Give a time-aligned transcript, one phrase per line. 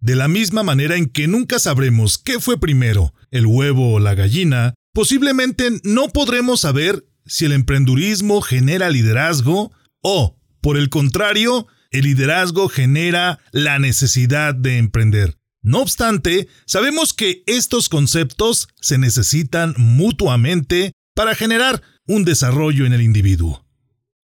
[0.00, 4.14] De la misma manera en que nunca sabremos qué fue primero, el huevo o la
[4.14, 12.04] gallina, posiblemente no podremos saber si el emprendurismo genera liderazgo o, por el contrario, el
[12.04, 15.36] liderazgo genera la necesidad de emprender.
[15.62, 23.02] No obstante, sabemos que estos conceptos se necesitan mutuamente para generar un desarrollo en el
[23.02, 23.66] individuo.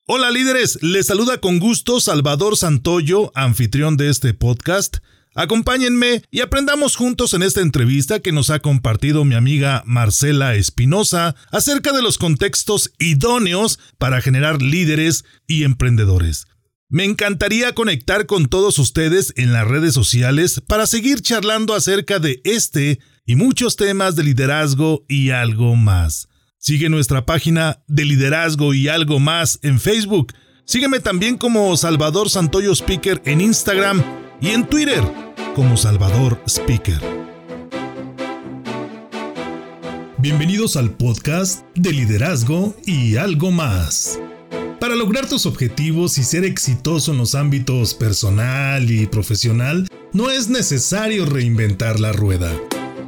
[0.06, 4.98] Hola líderes, les saluda con gusto Salvador Santoyo, anfitrión de este podcast.
[5.38, 11.36] Acompáñenme y aprendamos juntos en esta entrevista que nos ha compartido mi amiga Marcela Espinosa
[11.52, 16.46] acerca de los contextos idóneos para generar líderes y emprendedores.
[16.88, 22.40] Me encantaría conectar con todos ustedes en las redes sociales para seguir charlando acerca de
[22.44, 26.28] este y muchos temas de liderazgo y algo más.
[26.56, 30.32] Sigue nuestra página de liderazgo y algo más en Facebook.
[30.64, 35.02] Sígueme también como Salvador Santoyo Speaker en Instagram y en Twitter
[35.54, 37.00] como Salvador Speaker.
[40.18, 44.18] Bienvenidos al podcast de liderazgo y algo más.
[44.80, 50.48] Para lograr tus objetivos y ser exitoso en los ámbitos personal y profesional, no es
[50.48, 52.52] necesario reinventar la rueda.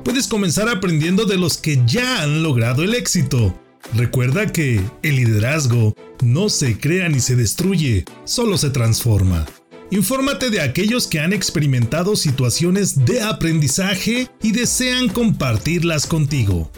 [0.05, 3.58] Puedes comenzar aprendiendo de los que ya han logrado el éxito.
[3.94, 9.47] Recuerda que el liderazgo no se crea ni se destruye, solo se transforma.
[9.91, 16.70] Infórmate de aquellos que han experimentado situaciones de aprendizaje y desean compartirlas contigo.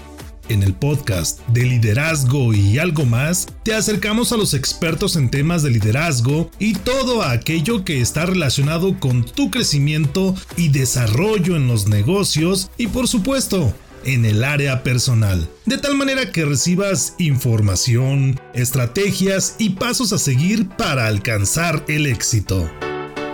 [0.49, 5.65] En el podcast de liderazgo y algo más, te acercamos a los expertos en temas
[5.65, 11.89] de liderazgo y todo aquello que está relacionado con tu crecimiento y desarrollo en los
[11.89, 19.57] negocios y por supuesto en el área personal, de tal manera que recibas información, estrategias
[19.59, 22.71] y pasos a seguir para alcanzar el éxito.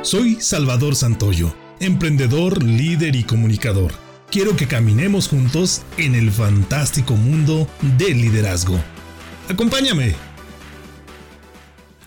[0.07, 3.91] Soy Salvador Santoyo, emprendedor, líder y comunicador.
[4.31, 7.67] Quiero que caminemos juntos en el fantástico mundo
[7.99, 8.79] del liderazgo.
[9.49, 10.15] Acompáñame.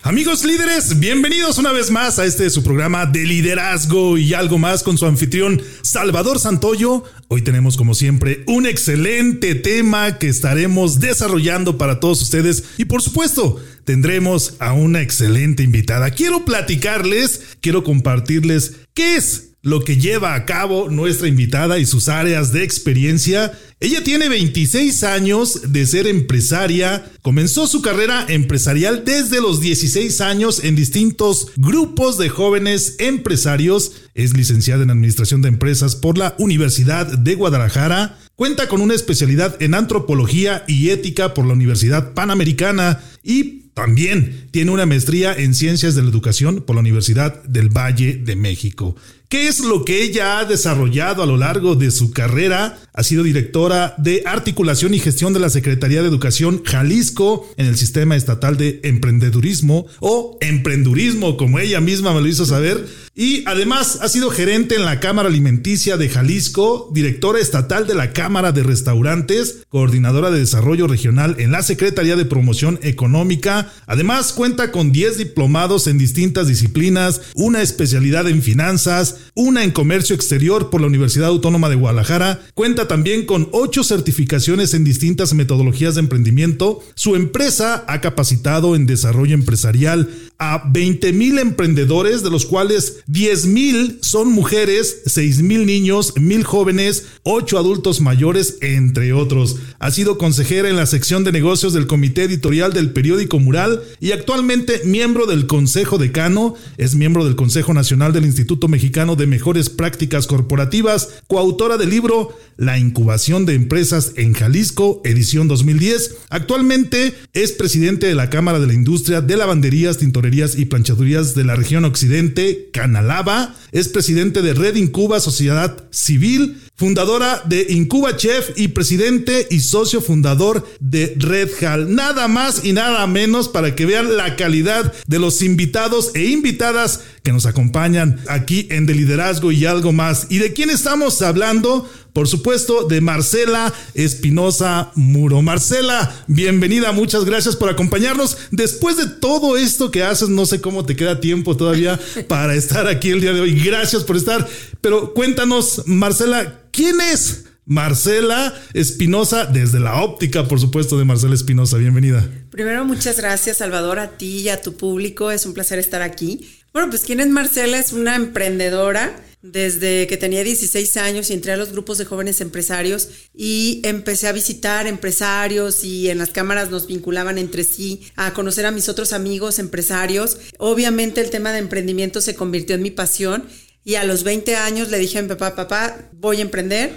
[0.02, 4.82] Amigos líderes, bienvenidos una vez más a este su programa de liderazgo y algo más
[4.82, 7.04] con su anfitrión Salvador Santoyo.
[7.28, 13.02] Hoy tenemos como siempre un excelente tema que estaremos desarrollando para todos ustedes y por
[13.02, 16.10] supuesto tendremos a una excelente invitada.
[16.12, 22.08] Quiero platicarles, quiero compartirles qué es lo que lleva a cabo nuestra invitada y sus
[22.08, 23.52] áreas de experiencia.
[23.78, 30.64] Ella tiene 26 años de ser empresaria, comenzó su carrera empresarial desde los 16 años
[30.64, 37.06] en distintos grupos de jóvenes empresarios, es licenciada en Administración de Empresas por la Universidad
[37.06, 43.60] de Guadalajara, cuenta con una especialidad en Antropología y Ética por la Universidad Panamericana y
[43.74, 48.36] también tiene una maestría en Ciencias de la Educación por la Universidad del Valle de
[48.36, 48.96] México.
[49.30, 52.80] ¿Qué es lo que ella ha desarrollado a lo largo de su carrera?
[52.92, 57.76] Ha sido directora de articulación y gestión de la Secretaría de Educación Jalisco en el
[57.76, 62.84] Sistema Estatal de Emprendedurismo o Emprendurismo, como ella misma me lo hizo saber.
[63.14, 68.12] Y además ha sido gerente en la Cámara Alimenticia de Jalisco, directora estatal de la
[68.12, 73.72] Cámara de Restaurantes, coordinadora de Desarrollo Regional en la Secretaría de Promoción Económica.
[73.86, 80.14] Además cuenta con 10 diplomados en distintas disciplinas, una especialidad en finanzas, una en comercio
[80.14, 85.94] exterior por la Universidad Autónoma de Guadalajara, cuenta también con ocho certificaciones en distintas metodologías
[85.94, 86.80] de emprendimiento.
[86.94, 90.08] Su empresa ha capacitado en desarrollo empresarial
[90.38, 96.44] a 20 mil emprendedores, de los cuales 10 mil son mujeres, 6 mil niños, mil
[96.44, 99.56] jóvenes, 8 adultos mayores, entre otros.
[99.78, 104.12] Ha sido consejera en la sección de negocios del comité editorial del periódico Mural y
[104.12, 109.70] actualmente miembro del Consejo Decano, es miembro del Consejo Nacional del Instituto Mexicano de Mejores
[109.70, 116.16] Prácticas Corporativas, coautora del libro La incubación de empresas en Jalisco, edición 2010.
[116.30, 121.44] Actualmente es presidente de la Cámara de la Industria de Lavanderías, Tintorerías y Planchadurías de
[121.44, 123.54] la región Occidente, Canalaba.
[123.72, 130.00] Es presidente de Red Incuba Sociedad Civil, fundadora de Incuba Chef y presidente y socio
[130.00, 131.94] fundador de Red Hall.
[131.94, 137.02] Nada más y nada menos para que vean la calidad de los invitados e invitadas
[137.22, 140.28] que nos acompañan aquí en De Liderazgo y algo más.
[140.30, 141.86] ¿Y de quién estamos hablando?
[142.12, 145.42] Por supuesto, de Marcela Espinosa Muro.
[145.42, 148.36] Marcela, bienvenida, muchas gracias por acompañarnos.
[148.50, 151.98] Después de todo esto que haces, no sé cómo te queda tiempo todavía
[152.28, 153.60] para estar aquí el día de hoy.
[153.60, 154.48] Gracias por estar.
[154.80, 157.44] Pero cuéntanos, Marcela, ¿quién es?
[157.70, 161.76] Marcela Espinosa, desde la óptica, por supuesto, de Marcela Espinosa.
[161.76, 162.28] Bienvenida.
[162.50, 165.30] Primero, muchas gracias, Salvador, a ti y a tu público.
[165.30, 166.48] Es un placer estar aquí.
[166.72, 171.50] Bueno, pues quién es Marcela, es una emprendedora desde que tenía 16 años y entré
[171.50, 176.70] a los grupos de jóvenes empresarios y empecé a visitar empresarios y en las cámaras
[176.70, 180.38] nos vinculaban entre sí, a conocer a mis otros amigos empresarios.
[180.58, 183.48] Obviamente el tema de emprendimiento se convirtió en mi pasión
[183.84, 186.94] y a los 20 años le dije a mi papá, papá, voy a emprender,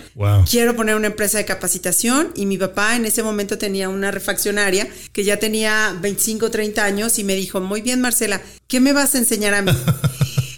[0.49, 2.31] quiero poner una empresa de capacitación.
[2.35, 7.19] Y mi papá en ese momento tenía una refaccionaria que ya tenía 25, 30 años
[7.19, 9.71] y me dijo, muy bien Marcela, ¿qué me vas a enseñar a mí?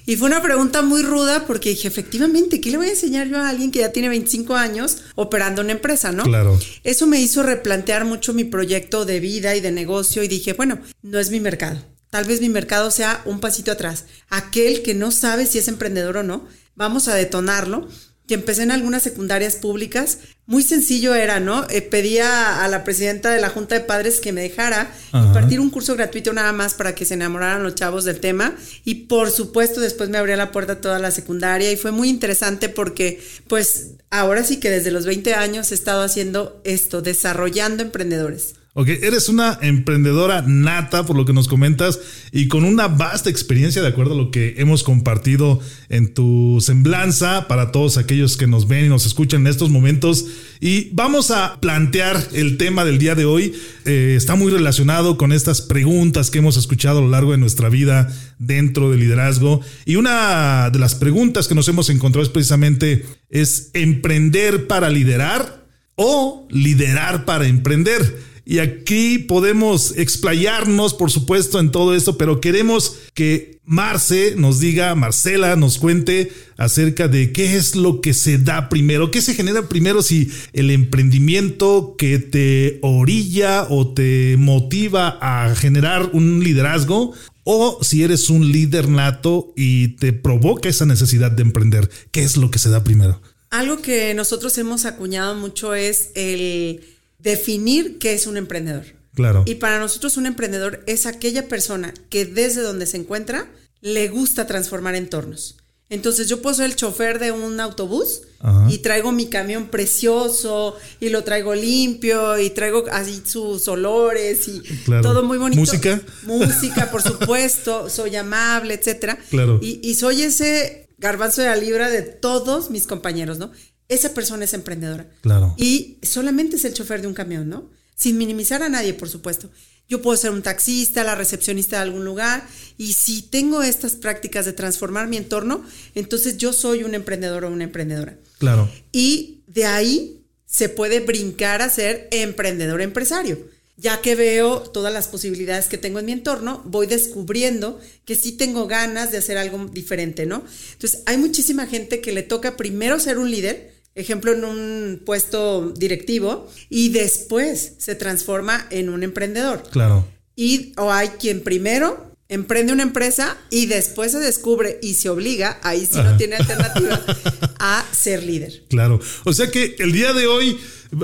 [0.08, 3.40] Y fue una pregunta muy ruda porque dije, efectivamente, ¿qué le voy a enseñar yo
[3.40, 6.24] a alguien que ya tiene 25 años operando una empresa, no?
[6.24, 6.60] Claro.
[6.84, 10.78] Eso me hizo replantear mucho mi proyecto de vida y de negocio y dije, bueno,
[11.02, 11.82] no es mi mercado.
[12.16, 14.06] Tal vez mi mercado sea un pasito atrás.
[14.30, 17.90] Aquel que no sabe si es emprendedor o no, vamos a detonarlo
[18.26, 21.68] que empecé en algunas secundarias públicas, muy sencillo era, ¿no?
[21.70, 25.70] Eh, pedía a la presidenta de la Junta de Padres que me dejara impartir un
[25.70, 28.56] curso gratuito nada más para que se enamoraran los chavos del tema.
[28.86, 32.70] Y por supuesto, después me abría la puerta toda la secundaria y fue muy interesante
[32.70, 38.56] porque, pues, ahora sí que desde los 20 años he estado haciendo esto, desarrollando emprendedores.
[38.78, 41.98] Ok, eres una emprendedora nata por lo que nos comentas
[42.34, 47.48] y con una vasta experiencia de acuerdo a lo que hemos compartido en tu semblanza
[47.48, 50.26] para todos aquellos que nos ven y nos escuchan en estos momentos.
[50.60, 53.54] Y vamos a plantear el tema del día de hoy.
[53.86, 57.70] Eh, está muy relacionado con estas preguntas que hemos escuchado a lo largo de nuestra
[57.70, 59.62] vida dentro del liderazgo.
[59.86, 65.66] Y una de las preguntas que nos hemos encontrado es precisamente, ¿es emprender para liderar
[65.96, 68.35] o liderar para emprender?
[68.46, 74.94] Y aquí podemos explayarnos, por supuesto, en todo esto, pero queremos que Marce nos diga,
[74.94, 79.68] Marcela nos cuente acerca de qué es lo que se da primero, qué se genera
[79.68, 87.14] primero si el emprendimiento que te orilla o te motiva a generar un liderazgo
[87.44, 92.38] o si eres un líder nato y te provoca esa necesidad de emprender, ¿qué es
[92.38, 93.20] lo que se da primero?
[93.50, 96.82] Algo que nosotros hemos acuñado mucho es el
[97.26, 98.86] definir qué es un emprendedor.
[99.14, 99.44] Claro.
[99.46, 103.50] Y para nosotros un emprendedor es aquella persona que desde donde se encuentra
[103.82, 105.58] le gusta transformar entornos.
[105.90, 108.22] Entonces yo puedo ser el chofer de un autobús
[108.70, 114.62] y traigo mi camión precioso y lo traigo limpio y traigo así sus olores y
[115.02, 115.60] todo muy bonito.
[115.60, 116.02] Música.
[116.24, 117.90] Música, por supuesto.
[117.90, 119.18] soy amable, etcétera.
[119.30, 119.60] Claro.
[119.62, 123.52] Y, y soy ese garbanzo de la libra de todos mis compañeros, ¿no?
[123.90, 125.08] Esa persona es emprendedora.
[125.22, 125.54] Claro.
[125.58, 127.70] Y solamente es el chofer de un camión, ¿no?
[127.96, 129.50] Sin minimizar a nadie, por supuesto.
[129.88, 132.48] Yo puedo ser un taxista, la recepcionista de algún lugar,
[132.78, 137.52] y si tengo estas prácticas de transformar mi entorno, entonces yo soy un emprendedor o
[137.52, 138.18] una emprendedora.
[138.40, 138.70] Claro.
[138.92, 143.54] Y de ahí se puede brincar a ser emprendedor empresario.
[143.78, 148.32] Ya que veo todas las posibilidades que tengo en mi entorno, voy descubriendo que sí
[148.32, 150.46] tengo ganas de hacer algo diferente, ¿no?
[150.72, 155.72] Entonces, hay muchísima gente que le toca primero ser un líder, ejemplo, en un puesto
[155.72, 159.64] directivo, y después se transforma en un emprendedor.
[159.72, 160.06] Claro.
[160.36, 165.60] Y o hay quien primero emprende una empresa y después se descubre y se obliga,
[165.64, 167.02] ahí sí no tiene alternativa,
[167.60, 168.64] a ser líder.
[168.70, 169.00] Claro.
[169.26, 170.58] O sea que el día de hoy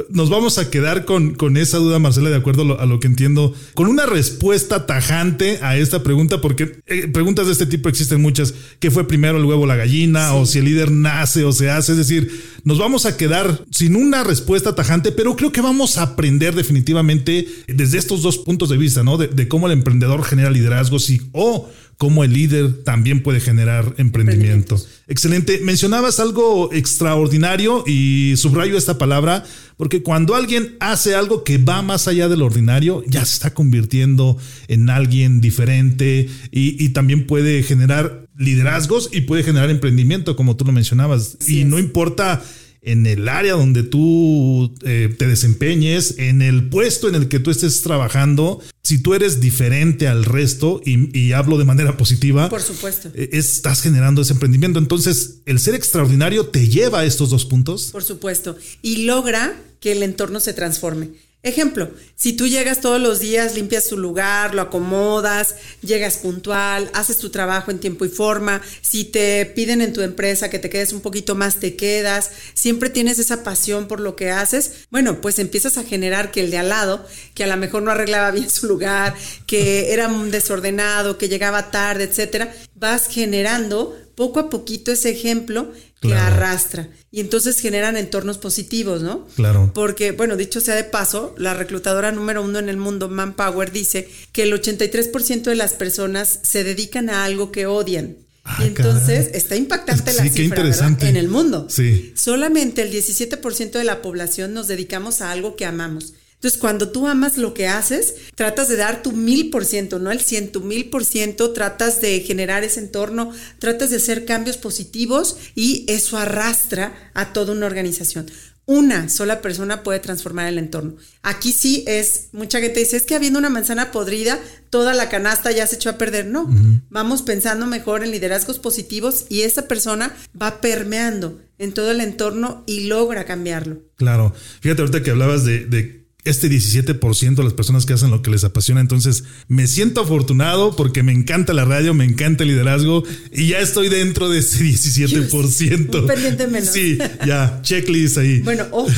[0.09, 3.53] nos vamos a quedar con, con esa duda, Marcela, de acuerdo a lo, que entiendo,
[3.73, 8.53] con una respuesta tajante a esta pregunta, porque eh, preguntas de este tipo existen muchas.
[8.79, 10.33] ¿Qué fue primero el huevo o la gallina?
[10.33, 11.93] O si el líder nace o se hace.
[11.93, 12.31] Es decir,
[12.63, 17.47] nos vamos a quedar sin una respuesta tajante, pero creo que vamos a aprender definitivamente
[17.67, 19.17] desde estos dos puntos de vista, ¿no?
[19.17, 21.69] De, cómo el emprendedor genera liderazgo, si o
[22.01, 24.75] cómo el líder también puede generar emprendimiento.
[25.07, 25.59] Excelente.
[25.61, 29.43] Mencionabas algo extraordinario y subrayo esta palabra
[29.77, 34.35] porque cuando alguien hace algo que va más allá del ordinario, ya se está convirtiendo
[34.67, 40.71] en alguien diferente y, también puede generar liderazgos y puede generar emprendimiento, como tú lo
[40.71, 41.37] mencionabas.
[41.47, 42.41] y no importa
[42.81, 47.51] en el área donde tú eh, te desempeñes, en el puesto en el que tú
[47.51, 53.09] estés trabajando, si tú eres diferente al resto y, hablo de manera positiva, por supuesto,
[53.13, 54.79] eh, estás generando ese emprendimiento.
[54.79, 57.91] Entonces, el ser extraordinario te lleva a estos dos puntos.
[57.91, 61.09] Por supuesto, y logra que el entorno se transforme.
[61.43, 67.17] Ejemplo, si tú llegas todos los días, limpias tu lugar, lo acomodas, llegas puntual, haces
[67.17, 70.93] tu trabajo en tiempo y forma, si te piden en tu empresa que te quedes
[70.93, 75.39] un poquito más, te quedas, siempre tienes esa pasión por lo que haces, bueno, pues
[75.39, 78.51] empiezas a generar que el de al lado, que a lo mejor no arreglaba bien
[78.51, 79.15] su lugar,
[79.47, 85.71] que era desordenado, que llegaba tarde, etcétera, vas generando poco a poquito ese ejemplo
[86.01, 86.89] que arrastra.
[87.11, 89.27] Y entonces generan entornos positivos, ¿no?
[89.35, 89.71] Claro.
[89.73, 94.09] Porque, bueno, dicho sea de paso, la reclutadora número uno en el mundo, Manpower, dice
[94.31, 98.17] que el 83% de las personas se dedican a algo que odian.
[98.43, 99.37] Ah, y entonces caray.
[99.37, 100.63] está impactante la Sí, cifra
[101.01, 101.67] en el mundo.
[101.69, 102.11] Sí.
[102.15, 106.13] Solamente el 17% de la población nos dedicamos a algo que amamos.
[106.41, 110.09] Entonces, cuando tú amas lo que haces, tratas de dar tu mil por ciento, no
[110.09, 114.57] el cien, tu mil por ciento, tratas de generar ese entorno, tratas de hacer cambios
[114.57, 118.25] positivos y eso arrastra a toda una organización.
[118.65, 120.95] Una sola persona puede transformar el entorno.
[121.21, 124.39] Aquí sí es, mucha gente dice, es que habiendo una manzana podrida,
[124.71, 126.25] toda la canasta ya se echó a perder.
[126.25, 126.49] No,
[126.89, 132.63] vamos pensando mejor en liderazgos positivos y esa persona va permeando en todo el entorno
[132.65, 133.83] y logra cambiarlo.
[133.95, 134.33] Claro.
[134.61, 138.29] Fíjate ahorita que hablabas de, de este 17% de las personas que hacen lo que
[138.29, 138.81] les apasiona.
[138.81, 143.59] Entonces, me siento afortunado porque me encanta la radio, me encanta el liderazgo y ya
[143.59, 146.01] estoy dentro de ese 17%.
[146.01, 146.69] Un pendiente menos.
[146.69, 148.41] Sí, ya, checklist ahí.
[148.41, 148.91] Bueno, ojo,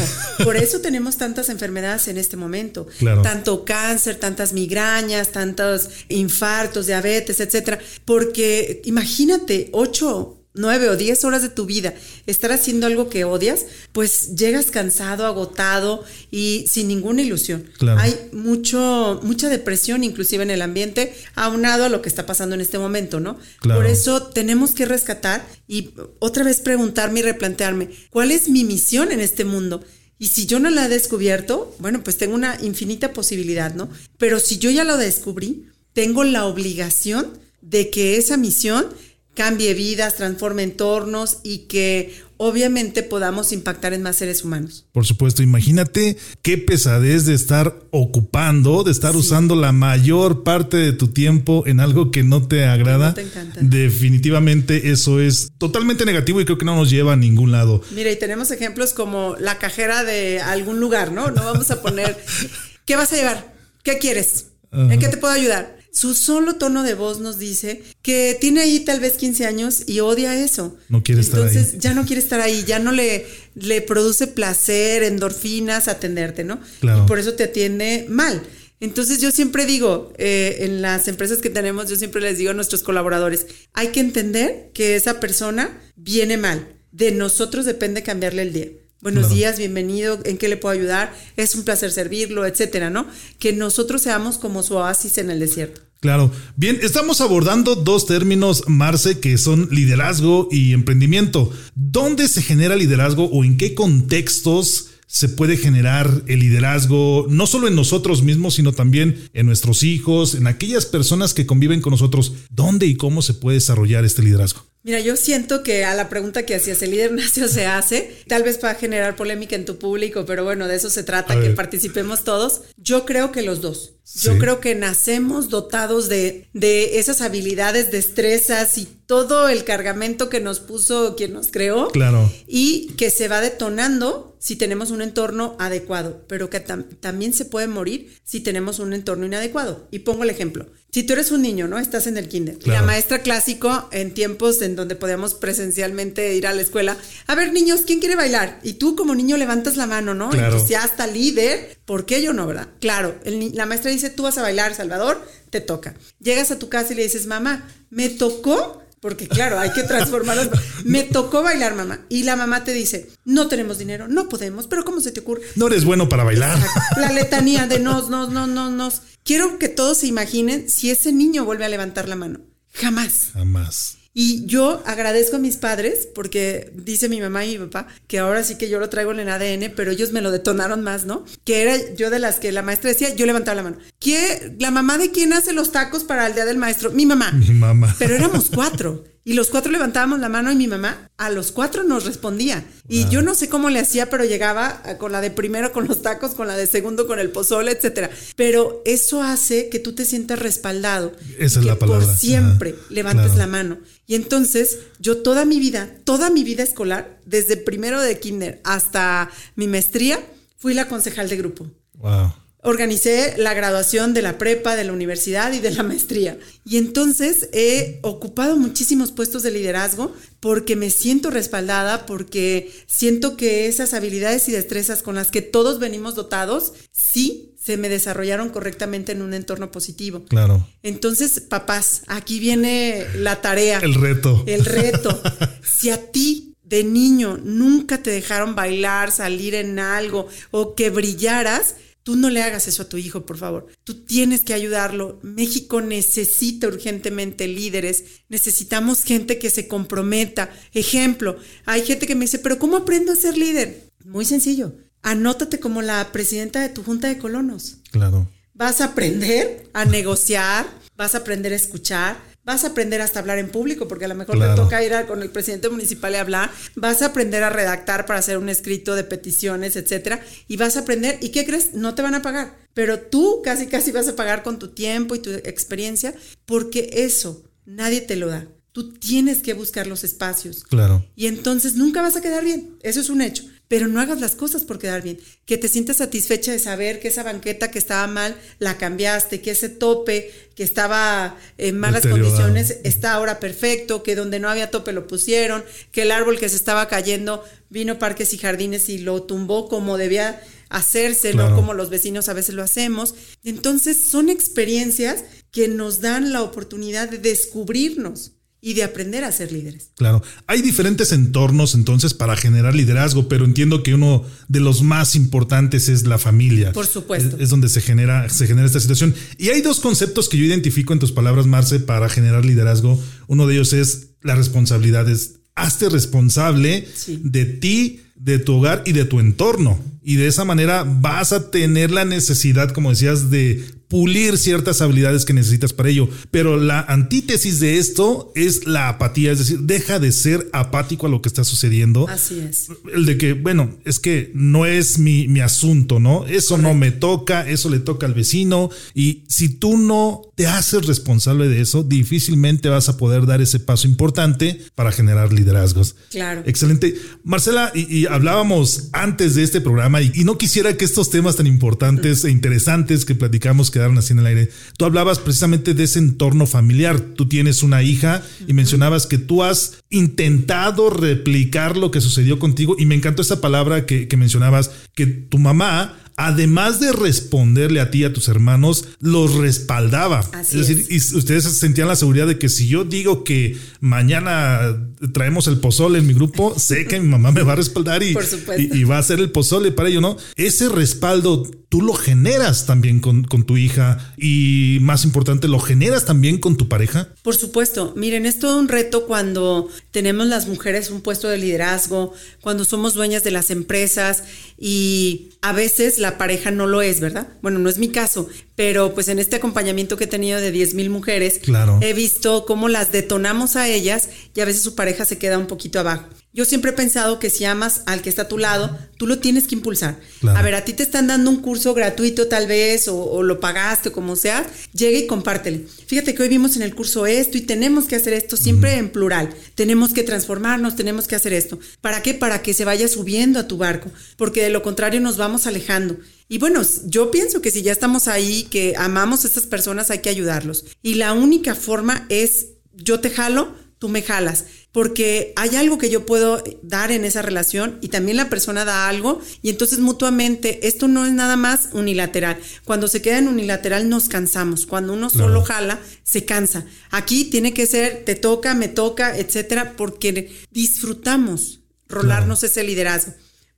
[0.44, 2.88] por eso tenemos tantas enfermedades en este momento.
[3.00, 3.22] Claro.
[3.22, 7.80] Tanto cáncer, tantas migrañas, tantos infartos, diabetes, etcétera.
[8.06, 11.94] Porque imagínate, ocho, nueve o diez horas de tu vida
[12.28, 17.70] estar haciendo algo que odias, pues llegas cansado, agotado y sin ninguna ilusión.
[17.78, 18.00] Claro.
[18.00, 22.62] Hay mucho, mucha depresión, inclusive en el ambiente, aunado a lo que está pasando en
[22.62, 23.38] este momento, ¿no?
[23.60, 23.82] Claro.
[23.82, 29.12] Por eso tenemos que rescatar y otra vez preguntarme y replantearme, ¿cuál es mi misión
[29.12, 29.84] en este mundo?
[30.20, 33.90] Y si yo no la he descubierto, bueno, pues tengo una infinita posibilidad, ¿no?
[34.18, 38.88] Pero si yo ya lo descubrí, tengo la obligación de que esa misión
[39.34, 44.86] cambie vidas, transforme entornos y que obviamente podamos impactar en más seres humanos.
[44.92, 50.94] Por supuesto, imagínate qué pesadez de estar ocupando, de estar usando la mayor parte de
[50.94, 53.10] tu tiempo en algo que no te agrada.
[53.10, 53.60] no te encanta.
[53.62, 57.82] Definitivamente eso es totalmente negativo y creo que no nos lleva a ningún lado.
[57.92, 61.32] Mira, y tenemos ejemplos como la cajera de algún lugar, ¿no?
[61.32, 62.18] No vamos a poner,
[62.86, 63.54] ¿qué vas a llevar?
[63.84, 64.48] ¿Qué quieres?
[64.72, 65.83] ¿En qué te puedo ayudar?
[65.94, 70.00] Su solo tono de voz nos dice que tiene ahí tal vez 15 años y
[70.00, 70.76] odia eso.
[70.90, 71.80] No quiere estar Entonces ahí.
[71.80, 76.60] ya no quiere estar ahí, ya no le, le produce placer, endorfinas atenderte, ¿no?
[76.80, 77.04] Claro.
[77.04, 78.42] Y por eso te atiende mal.
[78.80, 82.56] Entonces yo siempre digo, eh, en las empresas que tenemos, yo siempre les digo a
[82.56, 86.76] nuestros colaboradores, hay que entender que esa persona viene mal.
[86.92, 88.68] De nosotros depende cambiarle el día.
[89.04, 89.36] Buenos Claro.
[89.36, 91.14] días, bienvenido, ¿en qué le puedo ayudar?
[91.36, 93.06] Es un placer servirlo, etcétera, ¿no?
[93.38, 95.82] Que nosotros seamos como su oasis en el desierto.
[96.00, 96.32] Claro.
[96.56, 101.52] Bien, estamos abordando dos términos, Marce, que son liderazgo y emprendimiento.
[101.76, 107.68] ¿Dónde se genera liderazgo o en qué contextos se puede generar el liderazgo, no solo
[107.68, 112.34] en nosotros mismos, sino también en nuestros hijos, en aquellas personas que conviven con nosotros?
[112.50, 114.66] ¿Dónde y cómo se puede desarrollar este liderazgo?
[114.84, 118.18] Mira, yo siento que a la pregunta que hacías, el líder nace o se hace,
[118.28, 121.40] tal vez va a generar polémica en tu público, pero bueno, de eso se trata,
[121.40, 122.64] que participemos todos.
[122.78, 123.96] Yo creo que los dos.
[124.16, 124.40] Yo Sí.
[124.40, 130.60] creo que nacemos dotados de, de esas habilidades, destrezas y todo el cargamento que nos
[130.60, 131.88] puso quien nos creó.
[131.90, 132.32] Claro.
[132.48, 137.46] Y que se va detonando si tenemos un entorno adecuado, pero que tam- también se
[137.46, 139.88] puede morir si tenemos un entorno inadecuado.
[139.90, 140.68] Y pongo el ejemplo.
[140.92, 141.80] Si tú eres un niño, ¿no?
[141.80, 142.58] Estás en el kinder.
[142.60, 142.82] Claro.
[142.82, 146.98] La maestra clásico en tiempos en donde podíamos presencialmente ir a la escuela.
[147.26, 148.60] A ver, niños, ¿quién quiere bailar?
[148.64, 150.30] Y tú como niño levantas la mano, ¿no?
[150.30, 150.54] Claro.
[150.56, 151.78] Entusiasta, líder.
[151.86, 152.70] ¿Por qué yo no, verdad?
[152.80, 155.96] Claro, el la maestra dice, tú vas a bailar, Salvador, te toca.
[156.20, 158.82] Llegas a tu casa y le dices, mamá, ¿me tocó?
[159.02, 160.50] Porque claro, hay que transformar las...
[160.86, 162.06] Me tocó bailar, mamá.
[162.08, 165.42] Y la mamá te dice, no tenemos dinero, no podemos, pero ¿cómo se te ocurre?
[165.56, 166.58] No eres bueno para bailar.
[166.96, 169.02] La letanía de nos, nos, nos, nos, nos.
[169.26, 172.40] Quiero que todos se imaginen si ese niño vuelve a levantar la mano.
[172.72, 173.32] Jamás.
[173.34, 173.98] Jamás.
[174.14, 178.44] Y yo agradezco a mis padres porque dice mi mamá y mi papá que ahora
[178.44, 181.26] sí que yo lo traigo en el ADN, pero ellos me lo detonaron más, ¿no?
[181.44, 183.78] Que era yo de las que la maestra decía, yo levantaba la mano.
[184.00, 186.92] ¿Qué, ¿La mamá de quién hace los tacos para el día del maestro?
[186.92, 187.32] Mi mamá.
[187.32, 187.96] Mi mamá.
[187.98, 189.04] Pero éramos cuatro.
[189.26, 192.66] Y los cuatro levantábamos la mano y mi mamá a los cuatro nos respondía.
[192.90, 195.88] Y yo no sé cómo le hacía, pero llegaba eh, con la de primero con
[195.88, 198.10] los tacos, con la de segundo con el pozole, etcétera.
[198.36, 201.14] Pero eso hace que tú te sientas respaldado.
[201.40, 202.06] Esa es que la palabra.
[202.06, 203.40] Por siempre Ajá, levantes claro.
[203.40, 203.78] la mano.
[204.06, 209.30] Y entonces yo toda mi vida, toda mi vida escolar, desde primero de kinder hasta
[209.56, 210.20] mi maestría,
[210.58, 211.68] fui la concejal de grupo.
[211.96, 212.34] Wow.
[212.64, 216.38] Organicé la graduación de la prepa, de la universidad y de la maestría.
[216.66, 223.68] Y entonces he ocupado muchísimos puestos de liderazgo porque me siento respaldada, porque siento que
[223.68, 229.14] esas habilidades y destrezas con las que todos venimos dotados, sí se me desarrollaron correctamente
[229.14, 230.26] en un entorno positivo.
[230.26, 230.68] Claro.
[230.84, 233.80] Entonces, papás, aquí viene la tarea.
[233.80, 234.44] El reto.
[234.48, 235.22] El reto.
[235.64, 241.76] si a ti de niño nunca te dejaron bailar, salir en algo o que brillaras,
[242.04, 243.68] Tú no le hagas eso a tu hijo, por favor.
[243.86, 245.20] Tú tienes que ayudarlo.
[245.24, 248.04] México necesita urgentemente líderes.
[248.28, 250.50] Necesitamos gente que se comprometa.
[250.74, 253.90] Ejemplo, hay gente que me dice, pero ¿cómo aprendo a ser líder?
[254.04, 254.76] Muy sencillo.
[255.02, 257.78] Anótate como la presidenta de tu junta de colonos.
[257.92, 258.28] Claro.
[258.54, 260.68] Vas a aprender a negociar,
[260.98, 264.16] vas a aprender a escuchar, Vas a aprender hasta hablar en público, porque a lo
[264.16, 266.52] mejor te toca ir con el presidente municipal y hablar.
[266.76, 270.22] Vas a aprender a redactar para hacer un escrito de peticiones, etcétera.
[270.50, 271.18] Y vas a aprender.
[271.22, 271.74] ¿Y qué crees?
[271.74, 272.58] No te van a pagar.
[272.74, 276.14] Pero tú casi, casi vas a pagar con tu tiempo y tu experiencia,
[276.46, 278.48] porque eso nadie te lo da.
[278.74, 280.64] Tú tienes que buscar los espacios.
[280.64, 281.06] Claro.
[281.16, 282.78] Y entonces nunca vas a quedar bien.
[282.82, 283.44] Eso es un hecho
[283.74, 285.18] pero no hagas las cosas por quedar bien.
[285.48, 289.50] Que te sientas satisfecha de saber que esa banqueta que estaba mal la cambiaste, que
[289.50, 294.94] ese tope que estaba en malas condiciones está ahora perfecto, que donde no había tope
[294.94, 299.24] lo pusieron, que el árbol que se estaba cayendo vino Parques y Jardines y lo
[299.24, 300.40] tumbó como debía
[300.70, 303.16] hacerse, no como los vecinos a veces lo hacemos.
[303.44, 308.34] Entonces son experiencias que nos dan la oportunidad de descubrirnos
[308.66, 309.90] y de aprender a ser líderes.
[309.98, 315.18] Claro, hay diferentes entornos entonces para generar liderazgo, pero entiendo que uno de los más
[315.18, 316.72] importantes es la familia.
[316.72, 317.36] Por supuesto.
[317.38, 319.14] Es, donde se genera, se genera esta situación.
[319.38, 322.98] Y hay dos conceptos que yo identifico en tus palabras, Marce, para generar liderazgo.
[323.28, 325.42] Uno de ellos es las responsabilidades.
[325.56, 329.78] Hazte responsable de ti, de tu hogar y de tu entorno.
[330.02, 333.62] Y de esa manera vas a tener la necesidad, como decías, de
[333.94, 336.10] pulir ciertas habilidades que necesitas para ello.
[336.32, 341.10] Pero la antítesis de esto es la apatía, es decir, deja de ser apático a
[341.10, 342.08] lo que está sucediendo.
[342.08, 342.70] Así es.
[342.92, 346.26] El de que, bueno, es que no es mi, mi asunto, ¿no?
[346.26, 348.72] Eso no me toca, eso le toca al vecino.
[348.96, 353.60] Y si tú no te haces responsable de eso, difícilmente vas a poder dar ese
[353.60, 355.96] paso importante para generar liderazgos.
[356.10, 356.42] Claro.
[356.46, 356.96] Excelente.
[357.24, 361.48] Marcela, y, hablábamos antes de este programa y, y, no quisiera que estos temas tan
[361.48, 364.50] importantes e interesantes que platicamos que así en el aire.
[364.78, 367.00] Tú hablabas precisamente de ese entorno familiar.
[367.00, 372.76] Tú tienes una hija y mencionabas que tú has intentado replicar lo que sucedió contigo
[372.80, 377.92] y me encantó esa palabra que, que mencionabas, que tu mamá además de responderle a
[377.92, 380.22] ti y a tus hermanos, los respaldaba.
[380.42, 384.78] es decir, y ustedes sentían la seguridad de que si yo digo que mañana
[385.14, 388.16] traemos el pozole en mi grupo, sé que mi mamá me va a respaldar y,
[388.58, 390.18] y, va a hacer el pozole para ello, ¿no?
[390.36, 396.06] Ese respaldo tú lo generas también con, con, tu hija y más importante, lo generas
[396.06, 397.08] también con tu pareja.
[397.24, 402.14] Por supuesto, miren, es todo un reto cuando tenemos las mujeres un puesto de liderazgo,
[402.42, 404.24] cuando somos dueñas de las empresas
[404.60, 407.28] y a veces la pareja no lo es, ¿verdad?
[407.42, 410.76] Bueno, no es mi caso, pero pues en este acompañamiento que he tenido de 10
[410.76, 411.42] mil mujeres,
[411.82, 415.48] he visto cómo las detonamos a ellas y a veces su pareja se queda un
[415.48, 416.06] poquito abajo.
[416.36, 419.20] Yo siempre he pensado que si amas al que está a tu lado, tú lo
[419.20, 420.00] tienes que impulsar.
[420.36, 423.90] A ver, a ti te están dando un curso gratuito tal vez, o, lo pagaste,
[423.90, 424.44] o como sea,
[424.74, 425.68] llega y compártele.
[425.86, 428.90] Fíjate que hoy vimos en el curso esto y tenemos que hacer esto siempre en
[428.90, 429.30] plural.
[429.54, 431.60] Tenemos que transformarnos, tenemos que hacer esto.
[431.82, 432.16] ¿Para qué?
[432.16, 435.98] Para que se vaya subiendo a tu barco, porque de lo contrario nos vamos alejando.
[436.30, 440.00] Y bueno, yo pienso que si ya estamos ahí, que amamos a estas personas, hay
[440.00, 440.66] que ayudarlos.
[440.82, 445.90] Y la única forma es yo te jalo, tú me jalas, porque hay algo que
[445.90, 450.70] yo puedo dar en esa relación y también la persona da algo y entonces mutuamente
[450.70, 452.40] esto no es nada más unilateral.
[452.64, 456.64] Cuando se queda en unilateral nos cansamos, cuando uno solo jala se cansa.
[456.92, 463.12] Aquí tiene que ser te toca, me toca, etcétera, porque disfrutamos rolarnos ese liderazgo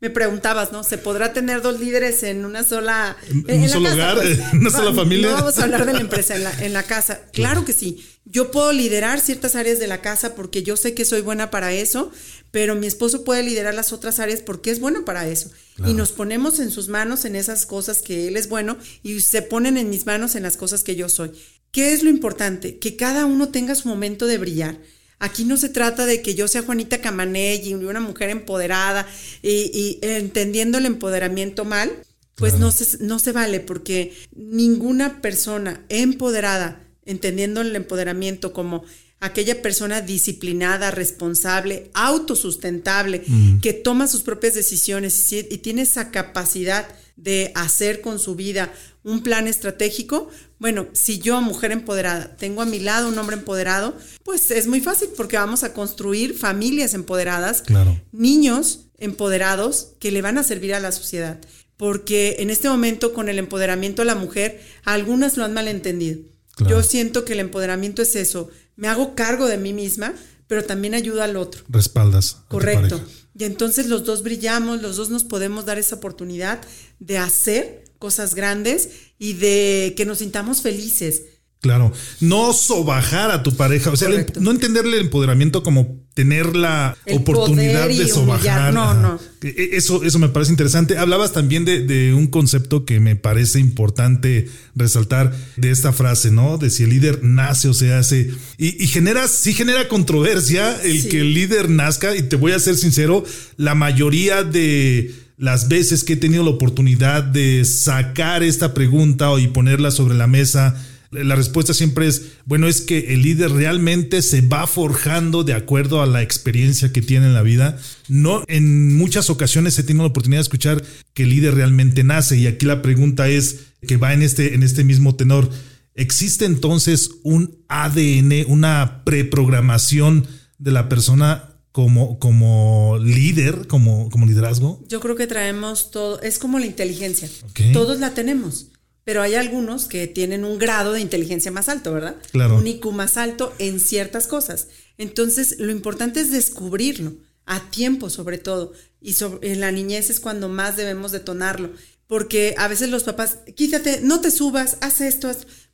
[0.05, 0.83] me preguntabas, ¿no?
[0.83, 3.17] ¿Se podrá tener dos líderes en una sola...
[3.47, 5.29] En, un solo hogar, pues, en una sola familia.
[5.29, 7.21] No vamos a hablar de la empresa, en la, en la casa.
[7.33, 8.05] Claro que sí.
[8.23, 11.73] Yo puedo liderar ciertas áreas de la casa porque yo sé que soy buena para
[11.73, 12.11] eso,
[12.51, 15.49] pero mi esposo puede liderar las otras áreas porque es bueno para eso.
[15.87, 19.41] Y nos ponemos en sus manos en esas cosas que él es bueno y se
[19.41, 21.31] ponen en mis manos en las cosas que yo soy.
[21.71, 22.77] ¿Qué es lo importante?
[22.77, 24.77] Que cada uno tenga su momento de brillar
[25.19, 29.07] Aquí no se trata de que yo sea Juanita Camaney y una mujer empoderada
[29.41, 31.91] y, entendiendo el empoderamiento mal,
[32.35, 38.83] pues no, se, no se vale porque ninguna persona empoderada, entendiendo el empoderamiento como
[39.19, 43.59] aquella persona disciplinada, responsable, autosustentable, mm.
[43.61, 48.73] que toma sus propias decisiones y tiene esa capacidad de hacer con su vida
[49.03, 53.97] un plan estratégico, bueno, si yo, mujer empoderada, tengo a mi lado un hombre empoderado,
[54.23, 57.63] pues es muy fácil porque vamos a construir familias empoderadas,
[58.11, 61.39] niños empoderados que le van a servir a la sociedad.
[61.77, 66.21] porque en este momento con el empoderamiento a la mujer, algunas lo han malentendido.
[66.69, 70.13] Yo siento que el empoderamiento es eso, me hago cargo de mí misma,
[70.47, 71.63] pero también ayuda al otro.
[71.67, 72.37] Respaldas.
[72.47, 73.01] Correcto.
[73.37, 76.61] Y entonces los dos brillamos, los dos nos podemos dar esa oportunidad
[76.99, 81.23] de hacer cosas grandes y de que nos sintamos felices.
[81.61, 86.95] Claro, no sobajar a tu pareja, o sea, no entenderle el empoderamiento como tener la
[87.11, 88.71] oportunidad de sobajar.
[88.71, 89.19] No, no.
[89.41, 90.97] E, eso, eso me parece interesante.
[90.97, 96.59] Hablabas también de, un concepto que me parece importante resaltar de esta frase, ¿no?
[96.59, 98.29] De si el líder nace o se hace.
[98.59, 102.77] Y, genera, sí genera controversia el que el líder nazca, y te voy a ser
[102.77, 103.23] sincero,
[103.57, 109.47] la mayoría de las veces que he tenido la oportunidad de sacar esta pregunta y
[109.47, 110.75] ponerla sobre la mesa,
[111.11, 116.01] la respuesta siempre es, bueno, es que el líder realmente se va forjando de acuerdo
[116.01, 117.77] a la experiencia que tiene en la vida.
[118.07, 122.37] No, en muchas ocasiones he tenido la oportunidad de escuchar que el líder realmente nace
[122.37, 125.49] y aquí la pregunta es que va en este, en este mismo tenor.
[125.93, 134.81] ¿Existe entonces un ADN, una preprogramación de la persona como, como líder, como, como liderazgo?
[134.87, 137.29] Yo creo que traemos todo, es como la inteligencia.
[137.73, 138.67] Todos la tenemos
[139.03, 142.15] pero hay algunos que tienen un grado de inteligencia más alto, ¿verdad?
[142.31, 142.57] Claro.
[142.57, 144.69] Un IQ más alto en ciertas cosas.
[144.97, 147.13] Entonces, lo importante es descubrirlo,
[147.45, 148.73] a tiempo sobre todo.
[149.01, 151.71] Y en la niñez es cuando más debemos detonarlo.
[152.07, 155.29] Porque a veces los papás, quítate, no te subas, haz esto,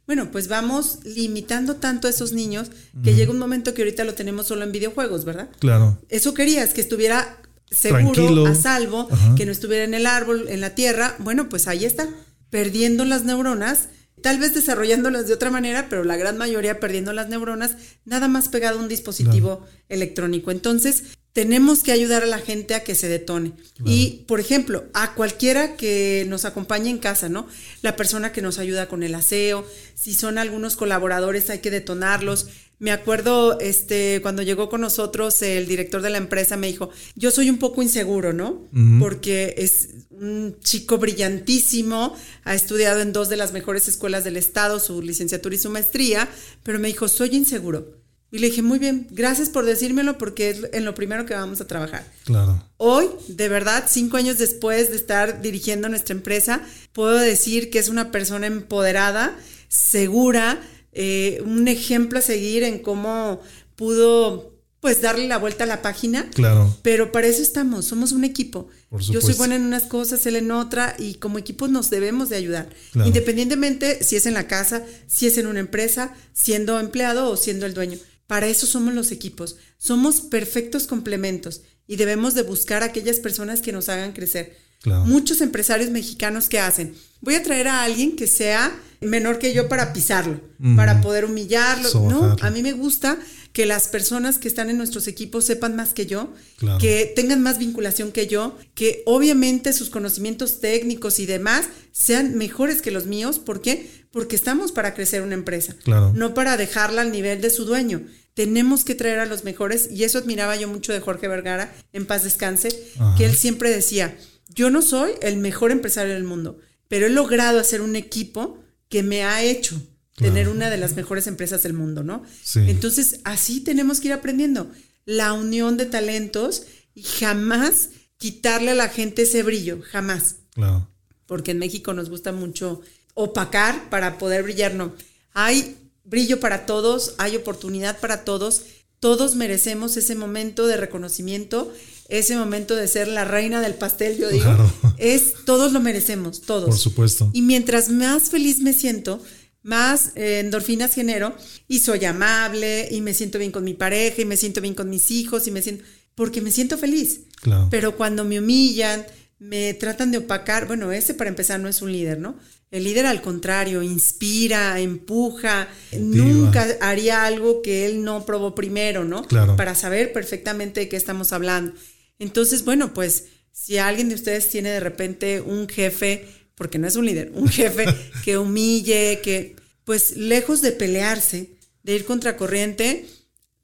[0.07, 2.69] Bueno, pues vamos limitando tanto a esos niños
[3.03, 5.49] que llega un momento que ahorita lo tenemos solo en videojuegos, ¿verdad?
[5.59, 5.99] Claro.
[6.09, 7.37] Eso querías, que estuviera
[7.69, 11.15] seguro, a salvo, que no estuviera en el árbol, en la tierra.
[11.19, 12.09] Bueno, pues ahí está
[12.49, 13.87] perdiendo las neuronas,
[14.21, 18.49] tal vez desarrollándolas de otra manera, pero la gran mayoría perdiendo las neuronas, nada más
[18.49, 20.51] pegado a un dispositivo electrónico.
[20.51, 23.53] Entonces, tenemos que ayudar a la gente a que se detone.
[23.85, 27.47] Y, por ejemplo, a cualquiera que nos acompañe en casa, ¿no?
[27.81, 29.65] La persona que nos ayuda con el aseo,
[29.95, 32.47] si son algunos colaboradores hay que detonarlos.
[32.79, 37.31] Me acuerdo, este, cuando llegó con nosotros el director de la empresa me dijo, yo
[37.31, 38.67] soy un poco inseguro, ¿no?
[38.99, 44.79] Porque es un chico brillantísimo, ha estudiado en dos de las mejores escuelas del estado,
[44.79, 46.27] su licenciatura y su maestría,
[46.63, 48.00] pero me dijo, soy inseguro.
[48.31, 51.59] Y le dije, muy bien, gracias por decírmelo porque es en lo primero que vamos
[51.59, 52.09] a trabajar.
[52.23, 52.63] Claro.
[52.77, 56.61] Hoy, de verdad, cinco años después de estar dirigiendo nuestra empresa,
[56.93, 59.35] puedo decir que es una persona empoderada,
[59.67, 60.61] segura,
[60.93, 63.41] eh, un ejemplo a seguir en cómo
[63.75, 66.27] pudo pues darle la vuelta a la página.
[66.31, 66.75] Claro.
[66.81, 68.67] Pero para eso estamos, somos un equipo.
[68.99, 72.37] Yo soy buena en unas cosas, él en otra, y como equipo nos debemos de
[72.37, 72.69] ayudar.
[72.95, 77.67] Independientemente si es en la casa, si es en una empresa, siendo empleado o siendo
[77.67, 77.99] el dueño.
[78.31, 79.57] Para eso somos los equipos.
[79.77, 84.55] Somos perfectos complementos y debemos de buscar a aquellas personas que nos hagan crecer.
[84.85, 89.67] Muchos empresarios mexicanos que hacen, voy a traer a alguien que sea menor que yo
[89.67, 90.39] para pisarlo,
[90.77, 91.89] para poder humillarlo.
[92.09, 93.19] No, a mí me gusta
[93.53, 96.33] que las personas que están en nuestros equipos sepan más que yo,
[96.79, 102.81] que tengan más vinculación que yo, que obviamente sus conocimientos técnicos y demás sean mejores
[102.81, 103.39] que los míos.
[103.39, 103.89] ¿Por qué?
[104.11, 105.75] Porque estamos para crecer una empresa,
[106.13, 108.05] no para dejarla al nivel de su dueño.
[108.33, 112.05] Tenemos que traer a los mejores y eso admiraba yo mucho de Jorge Vergara, en
[112.05, 112.69] paz descanse,
[113.17, 117.59] que él siempre decía, yo no soy el mejor empresario del mundo, pero he logrado
[117.59, 119.81] hacer un equipo que me ha hecho
[120.21, 122.23] tener una de las mejores empresas del mundo, ¿no?
[122.55, 124.71] Entonces, así tenemos que ir aprendiendo.
[125.05, 130.35] La unión de talentos y jamás quitarle a la gente ese brillo, jamás.
[130.53, 130.87] Claro.
[131.25, 132.81] Porque en México nos gusta mucho
[133.13, 134.93] opacar para poder brillar, no.
[135.33, 138.63] Hay brillo para todos, hay oportunidad para todos,
[138.99, 141.73] todos merecemos ese momento de reconocimiento,
[142.09, 144.55] ese momento de ser la reina del pastel, yo digo,
[144.97, 146.65] es todos lo merecemos, todos.
[146.65, 147.29] Por supuesto.
[147.33, 149.21] Y mientras más feliz me siento,
[149.63, 151.35] más eh, endorfinas genero
[151.67, 154.89] y soy amable y me siento bien con mi pareja y me siento bien con
[154.89, 155.83] mis hijos y me siento
[156.15, 157.21] porque me siento feliz.
[157.41, 157.67] Claro.
[157.69, 159.05] Pero cuando me humillan,
[159.39, 162.37] me tratan de opacar, bueno, ese para empezar no es un líder, ¿no?
[162.69, 169.25] El líder al contrario, inspira, empuja, nunca haría algo que él no probó primero, ¿no?
[169.25, 169.57] Claro.
[169.57, 171.73] Para saber perfectamente de qué estamos hablando.
[172.17, 176.95] Entonces, bueno, pues si alguien de ustedes tiene de repente un jefe porque no es
[176.95, 177.85] un líder, un jefe
[178.23, 183.07] que humille, que pues lejos de pelearse, de ir contracorriente,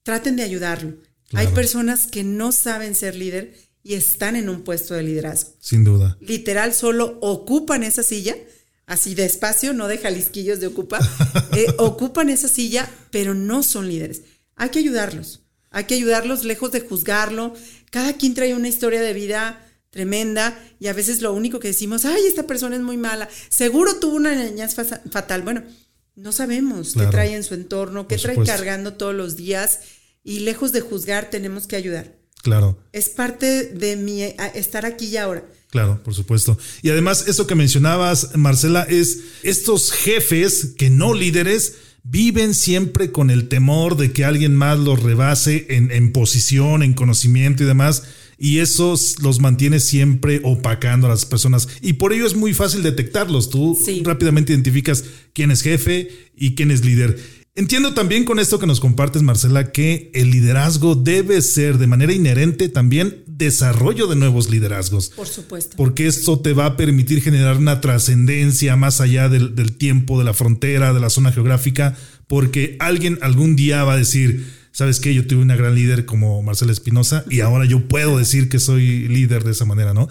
[0.03, 0.95] traten de ayudarlo.
[1.33, 5.53] Hay personas que no saben ser líder y están en un puesto de liderazgo.
[5.59, 6.17] Sin duda.
[6.21, 8.35] Literal, solo ocupan esa silla,
[8.85, 10.99] así despacio, no de jalisquillos de ocupa,
[11.55, 14.23] eh, ocupan esa silla, pero no son líderes.
[14.55, 17.53] Hay que ayudarlos, hay que ayudarlos lejos de juzgarlo.
[17.91, 19.66] Cada quien trae una historia de vida
[19.97, 23.95] tremenda y a veces lo único que decimos, ay, esta persona es muy mala, seguro
[23.95, 25.41] tuvo una niñez fatal.
[25.41, 25.63] Bueno,
[26.15, 29.79] no sabemos qué trae en su entorno, qué trae cargando todos los días
[30.23, 32.15] y lejos de juzgar tenemos que ayudar.
[32.43, 32.77] Claro.
[32.93, 34.21] Es parte de mi
[34.53, 35.43] estar aquí y ahora.
[35.71, 36.59] Claro, por supuesto.
[36.83, 43.31] Y además, eso que mencionabas, Marcela, es estos jefes que no líderes viven siempre con
[43.31, 48.03] el temor de que alguien más los rebase en, en posición, en conocimiento y demás
[48.37, 51.67] y eso los mantiene siempre opacando a las personas.
[51.81, 53.49] Y por ello es muy fácil detectarlos.
[53.49, 57.17] Tú rápidamente identificas quién es jefe y quién es líder.
[57.55, 62.13] Entiendo también con esto que nos compartes, Marcela, que el liderazgo debe ser de manera
[62.13, 65.09] inherente también desarrollo de nuevos liderazgos.
[65.09, 65.75] Por supuesto.
[65.75, 70.25] Porque esto te va a permitir generar una trascendencia más allá del, del tiempo, de
[70.25, 71.97] la frontera, de la zona geográfica,
[72.27, 74.45] porque alguien algún día va a decir,
[74.77, 75.11] ¿sabes qué?
[75.11, 79.07] Yo tuve una gran líder como Marcela Espinosa y ahora yo puedo decir que soy
[79.07, 80.07] líder de esa manera, ¿no?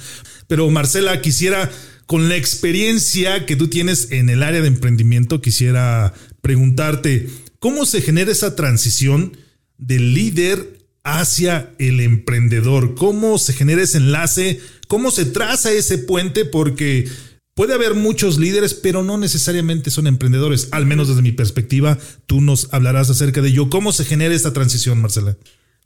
[0.48, 1.70] Pero Marcela, quisiera,
[2.06, 7.28] con la experiencia que tú tienes en el área de emprendimiento, quisiera preguntarte,
[7.60, 9.36] ¿cómo se genera esa transición
[9.78, 12.96] del líder hacia el emprendedor?
[12.96, 14.58] ¿Cómo se genera ese enlace?
[14.88, 16.44] ¿Cómo se traza ese puente?
[16.44, 17.08] Porque
[17.56, 20.68] Puede haber muchos líderes, pero no necesariamente son emprendedores.
[20.72, 23.70] Al menos desde mi perspectiva, tú nos hablarás acerca de ello.
[23.70, 25.38] ¿Cómo se genera esta transición, Marcela?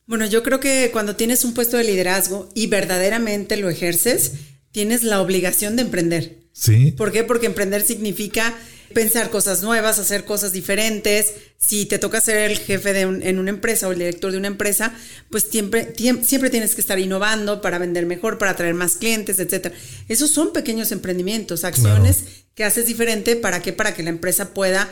[0.05, 4.33] Bueno, yo creo que cuando tienes un puesto de liderazgo y verdaderamente lo ejerces,
[4.73, 6.39] tienes la obligación de emprender.
[6.53, 6.91] Sí.
[6.91, 7.23] ¿Por qué?
[7.23, 8.59] Porque emprender significa
[8.95, 11.33] pensar cosas nuevas, hacer cosas diferentes.
[11.59, 14.49] Si te toca ser el jefe de en una empresa o el director de una
[14.49, 14.93] empresa,
[15.31, 19.75] pues siempre, siempre tienes que estar innovando para vender mejor, para atraer más clientes, etcétera.
[20.09, 22.25] Esos son pequeños emprendimientos, acciones
[22.55, 24.89] que haces diferente para que para que la empresa pueda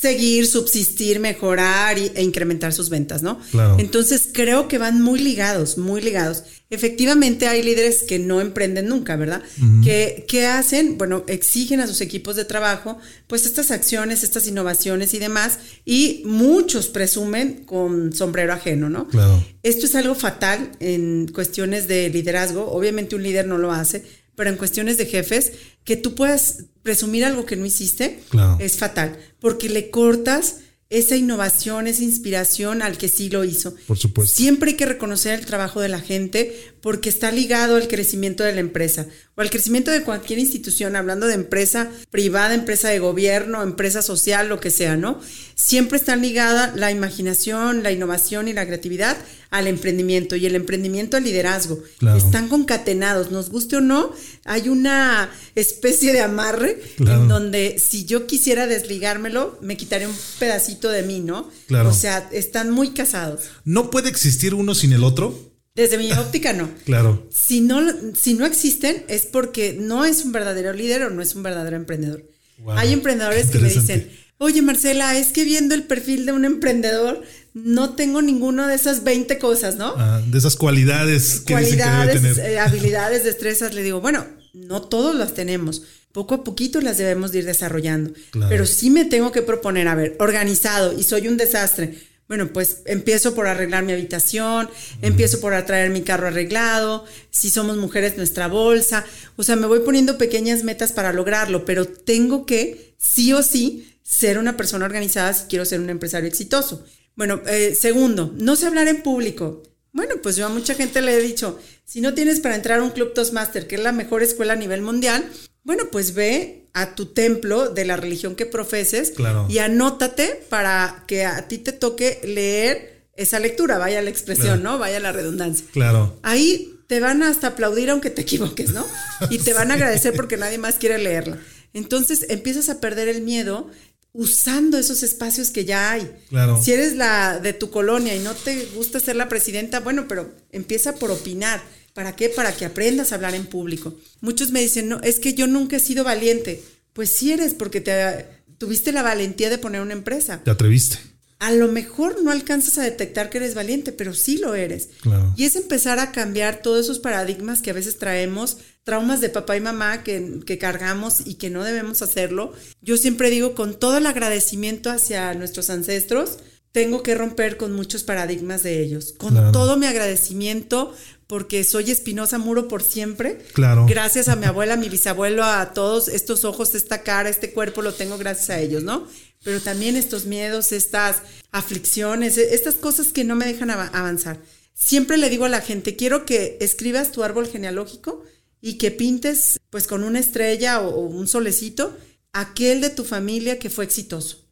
[0.00, 3.40] seguir, subsistir, mejorar e incrementar sus ventas, ¿no?
[3.78, 6.44] Entonces creo que van muy ligados, muy ligados.
[6.70, 9.42] Efectivamente hay líderes que no emprenden nunca, ¿verdad?
[9.82, 10.98] que, ¿Qué hacen?
[10.98, 16.22] Bueno, exigen a sus equipos de trabajo pues estas acciones, estas innovaciones y demás, y
[16.26, 19.08] muchos presumen con sombrero ajeno, ¿no?
[19.08, 19.42] Claro.
[19.62, 24.02] Esto es algo fatal en cuestiones de liderazgo, obviamente un líder no lo hace,
[24.34, 25.52] pero en cuestiones de jefes,
[25.84, 28.20] que tú puedas presumir algo que no hiciste,
[28.58, 30.56] es fatal, porque le cortas
[30.90, 33.74] esa innovación, esa inspiración al que sí lo hizo.
[33.86, 34.34] Por supuesto.
[34.34, 38.52] Siempre hay que reconocer el trabajo de la gente porque está ligado al crecimiento de
[38.52, 43.62] la empresa o al crecimiento de cualquier institución, hablando de empresa privada, empresa de gobierno,
[43.62, 45.20] empresa social, lo que sea, ¿no?
[45.54, 49.16] Siempre está ligada la imaginación, la innovación y la creatividad
[49.50, 51.82] al emprendimiento y el emprendimiento al liderazgo.
[52.16, 54.12] Están concatenados, nos guste o no,
[54.44, 60.90] hay una especie de amarre en donde si yo quisiera desligármelo, me quitaría un pedacito
[60.90, 61.50] de mí, ¿no?
[61.66, 61.90] Claro.
[61.90, 63.42] O sea, están muy casados.
[63.64, 65.47] ¿No puede existir uno sin el otro?
[65.78, 66.68] Desde mi óptica, no.
[66.84, 67.28] Claro.
[67.30, 67.80] Si no,
[68.20, 71.76] si no existen, es porque no es un verdadero líder o no es un verdadero
[71.76, 72.24] emprendedor.
[72.70, 77.22] Hay emprendedores que me dicen, oye Marcela, es que viendo el perfil de un emprendedor,
[77.54, 79.94] no tengo ninguna de esas 20 cosas, ¿no?
[79.96, 82.50] Ah, de esas cualidades que cualidades, debe tener.
[82.50, 85.82] Eh, habilidades, destrezas, le digo, bueno, no todos las tenemos.
[86.10, 88.14] Poco a poquito las debemos de ir desarrollando.
[88.48, 92.82] Pero sí me tengo que proponer, a ver, organizado y soy un desastre bueno, pues
[92.84, 94.68] empiezo por arreglar mi habitación,
[95.00, 99.04] empiezo por atraer mi carro arreglado, si somos mujeres nuestra bolsa,
[99.36, 103.98] o sea, me voy poniendo pequeñas metas para lograrlo, pero tengo que sí o sí
[104.02, 106.84] ser una persona organizada si quiero ser un empresario exitoso.
[107.16, 109.62] Bueno, eh, segundo, no sé hablar en público.
[109.92, 112.82] Bueno, pues yo a mucha gente le he dicho, si no tienes para entrar a
[112.82, 115.28] un Club Toastmaster, que es la mejor escuela a nivel mundial,
[115.68, 119.12] bueno, pues ve a tu templo de la religión que profeses
[119.50, 124.78] y anótate para que a ti te toque leer esa lectura, vaya la expresión, ¿no?
[124.78, 125.66] Vaya la redundancia.
[125.70, 126.18] Claro.
[126.22, 128.86] Ahí te van hasta aplaudir aunque te equivoques, ¿no?
[129.30, 131.36] Y te van a agradecer porque nadie más quiere leerla.
[131.74, 133.68] Entonces empiezas a perder el miedo
[134.14, 136.10] usando esos espacios que ya hay.
[136.30, 136.62] Claro.
[136.62, 140.32] Si eres la de tu colonia y no te gusta ser la presidenta, bueno, pero
[140.50, 141.60] empieza por opinar
[141.98, 142.28] ¿Para qué?
[142.28, 143.92] Para que aprendas a hablar en público.
[144.20, 146.62] Muchos me dicen, no, es que yo nunca he sido valiente.
[146.92, 148.24] Pues sí eres, porque te,
[148.56, 150.40] tuviste la valentía de poner una empresa.
[150.44, 150.98] Te atreviste.
[151.40, 154.90] A lo mejor no alcanzas a detectar que eres valiente, pero sí lo eres.
[155.34, 159.56] Y es empezar a cambiar todos esos paradigmas que a veces traemos, traumas de papá
[159.56, 162.52] y mamá que, que cargamos y que no debemos hacerlo.
[162.80, 166.38] Yo siempre digo, con todo el agradecimiento hacia nuestros ancestros,
[166.70, 169.14] tengo que romper con muchos paradigmas de ellos.
[169.18, 170.94] Con todo mi agradecimiento
[171.28, 173.38] porque soy Espinosa Muro por siempre.
[173.52, 173.86] Claro.
[173.86, 177.82] Gracias a mi abuela, a mi bisabuelo, a todos estos ojos, esta cara, este cuerpo,
[177.82, 179.06] lo tengo gracias a ellos, ¿no?
[179.44, 181.18] Pero también estos miedos, estas
[181.52, 184.40] aflicciones, estas cosas que no me dejan avanzar.
[184.72, 188.24] Siempre le digo a la gente, quiero que escribas tu árbol genealógico
[188.62, 191.96] y que pintes pues con una estrella o, un solecito
[192.32, 194.46] aquel de tu familia que fue exitoso.